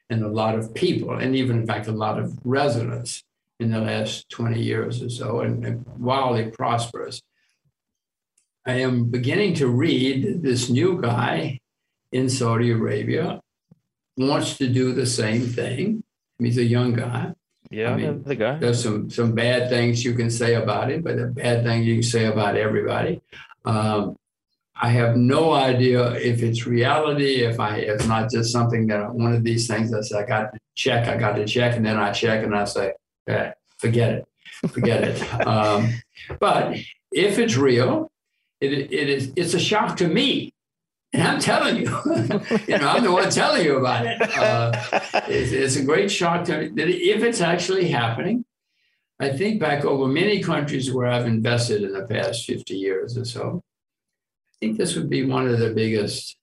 and 0.09 0.23
a 0.23 0.29
lot 0.29 0.55
of 0.55 0.73
people, 0.75 1.19
and 1.19 1.35
even, 1.35 1.61
in 1.61 1.67
fact, 1.67 1.89
a 1.89 1.93
lot 1.93 2.19
of 2.19 2.39
residents 2.45 3.25
in 3.59 3.71
the 3.71 3.81
last 3.81 4.29
20 4.31 4.61
years 4.61 5.03
or 5.03 5.11
so, 5.11 5.41
and, 5.41 5.65
and 5.65 5.85
wildly 5.99 6.51
prosperous. 6.51 7.23
I 8.67 8.75
am 8.75 9.07
beginning 9.07 9.55
to 9.55 9.69
read 9.69 10.43
this 10.43 10.69
new 10.69 11.01
guy 11.01 11.61
in 12.13 12.29
Saudi 12.29 12.71
Arabia 12.71 13.41
wants 14.17 14.57
to 14.59 14.69
do 14.69 14.93
the 14.93 15.07
same 15.07 15.47
thing. 15.47 16.03
He's 16.39 16.59
a 16.59 16.65
young 16.65 16.95
guy. 16.95 17.35
Yeah, 17.71 17.93
I 17.93 17.97
mean, 17.97 18.23
the 18.23 18.37
guy. 18.37 18.59
There's 18.59 18.83
some 18.83 19.11
some 19.11 19.33
bad 19.33 19.69
things 19.69 20.05
you 20.05 20.15
can 20.15 20.31
say 20.31 20.55
about 20.55 20.91
him, 20.91 21.03
but 21.03 21.17
the 21.17 21.27
bad 21.27 21.65
things 21.65 21.87
you 21.87 21.95
can 21.95 22.03
say 22.03 22.27
about 22.27 22.57
everybody. 22.57 23.21
Um, 23.65 24.17
I 24.81 24.91
have 24.91 25.17
no 25.17 25.53
idea 25.53 26.13
if 26.13 26.43
it's 26.43 26.67
reality, 26.67 27.43
if 27.43 27.59
I 27.59 27.79
it's 27.79 28.07
not 28.07 28.31
just 28.31 28.53
something 28.53 28.87
that 28.89 29.15
one 29.15 29.33
of 29.33 29.43
these 29.43 29.67
things 29.67 29.93
I 29.93 30.03
say 30.03 30.19
I 30.19 30.27
got 30.27 30.53
to 30.53 30.59
check, 30.75 31.09
I 31.09 31.17
got 31.17 31.37
to 31.37 31.47
check, 31.47 31.77
and 31.77 31.85
then 31.85 31.97
I 31.97 32.13
check 32.13 32.45
and 32.45 32.55
I 32.55 32.65
say, 32.65 32.93
eh, 33.27 33.53
forget 33.79 34.13
it, 34.13 34.29
forget 34.69 35.05
it. 35.05 35.23
Um, 35.47 35.93
but 36.41 36.77
if 37.13 37.39
it's 37.39 37.57
real, 37.57 38.11
it, 38.61 38.73
it 38.73 39.09
is 39.09 39.33
it's 39.37 39.55
a 39.55 39.61
shock 39.61 39.97
to 39.99 40.09
me 40.09 40.53
and 41.17 41.29
I'm 41.29 41.41
telling 41.41 41.77
you, 41.77 41.83
you 42.69 42.79
know, 42.79 42.89
I'm 42.89 43.03
the 43.03 43.13
one 43.13 43.31
telling 43.31 43.65
you 43.65 43.79
about 43.79 44.07
it. 44.07 44.21
Uh, 44.37 44.73
it's, 45.29 45.53
it's, 45.53 45.77
a 45.77 45.85
great 45.85 46.11
shock 46.11 46.45
to 46.45 46.59
me 46.59 46.69
that 46.69 46.89
if 46.89 47.23
it's 47.23 47.41
actually 47.41 47.89
happening, 47.89 48.45
I 49.19 49.31
think 49.31 49.61
back 49.61 49.85
over 49.85 50.07
many 50.07 50.43
countries 50.43 50.93
where 50.93 51.07
I've 51.07 51.27
invested 51.27 51.83
in 51.83 51.93
the 51.93 52.07
past 52.07 52.45
50 52.45 52.75
years 52.75 53.17
or 53.17 53.25
so. 53.25 53.63
I 53.65 54.55
think 54.61 54.79
this 54.79 54.95
would 54.95 55.09
be 55.09 55.25
one 55.25 55.49
of 55.49 55.59
the 55.59 55.71
biggest, 55.71 56.37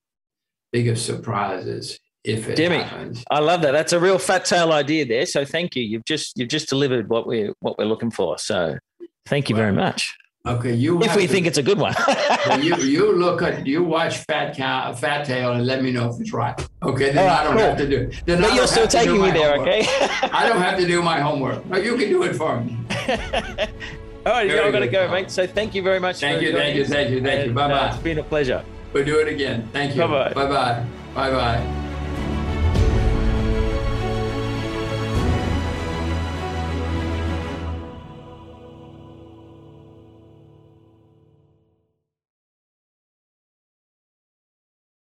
biggest 0.72 1.06
surprises 1.06 2.00
if 2.24 2.48
it 2.48 2.58
Jimmy, 2.58 2.78
happens. 2.78 3.24
I 3.30 3.40
love 3.40 3.62
that. 3.62 3.72
That's 3.72 3.94
a 3.94 4.00
real 4.00 4.18
fat 4.18 4.46
tail 4.46 4.72
idea 4.72 5.06
there. 5.06 5.26
So 5.26 5.46
thank 5.46 5.76
you. 5.76 5.84
You've 5.84 6.06
just 6.06 6.38
you've 6.38 6.50
just 6.50 6.70
delivered 6.70 7.10
what 7.10 7.28
we're 7.28 7.54
what 7.60 7.78
we're 7.78 7.86
looking 7.86 8.12
for. 8.12 8.38
So 8.38 8.78
thank 9.26 9.50
you 9.50 9.56
well, 9.56 9.64
very 9.64 9.76
much. 9.76 10.16
Okay, 10.46 10.74
you. 10.74 11.02
If 11.02 11.16
we 11.16 11.26
to, 11.26 11.32
think 11.32 11.48
it's 11.48 11.58
a 11.58 11.64
good 11.64 11.78
one. 11.78 11.96
you 12.62 12.76
you 12.76 13.14
look 13.16 13.42
at 13.42 13.66
you 13.66 13.82
watch 13.82 14.18
Fat 14.18 14.58
Cow, 14.58 14.92
Fat 14.92 15.26
Tail, 15.26 15.54
and 15.54 15.66
let 15.66 15.82
me 15.82 15.94
know 15.94 16.10
if 16.10 16.20
it's 16.20 16.34
right. 16.34 16.54
Okay, 16.82 17.14
then 17.14 17.30
I 17.30 17.46
don't 17.46 17.54
cool. 17.54 17.66
have 17.66 17.78
to 17.78 17.88
do. 17.88 18.12
Then 18.26 18.42
but 18.42 18.54
you're 18.54 18.68
still 18.68 18.88
taking 18.88 19.22
me 19.22 19.32
there, 19.32 19.56
homework. 19.56 19.70
okay? 19.70 19.88
I 20.34 20.50
don't 20.50 20.62
have 20.62 20.78
to 20.80 20.86
do 20.86 21.02
my 21.02 21.22
homework. 21.22 21.66
No, 21.68 21.78
you 21.78 21.96
can 21.96 22.10
do 22.10 22.24
it 22.24 22.36
for 22.36 22.60
me. 22.60 22.78
All 24.26 24.34
right, 24.34 24.48
you're 24.50 24.70
going 24.70 24.82
to 24.82 24.90
go, 24.90 25.10
mate. 25.10 25.32
So 25.32 25.48
thank 25.48 25.76
you 25.76 25.82
very 25.82 26.02
much. 26.02 26.20
Thank 26.20 26.42
you, 26.42 26.52
thank 26.52 26.76
you, 26.76 26.86
thank 26.86 27.10
you, 27.10 27.22
thank 27.22 27.48
you. 27.48 27.54
Bye 27.54 27.70
bye. 27.70 27.74
Uh, 27.74 27.94
it's 27.94 28.04
been 28.04 28.20
a 28.20 28.24
pleasure. 28.24 28.66
We'll 28.92 29.06
do 29.06 29.20
it 29.20 29.30
again. 29.30 29.70
Thank 29.72 29.96
you. 29.96 30.02
Bye 30.02 30.08
bye. 30.08 30.34
Bye 30.34 30.50
bye. 30.50 30.86
Bye 31.16 31.32
bye. 31.32 31.80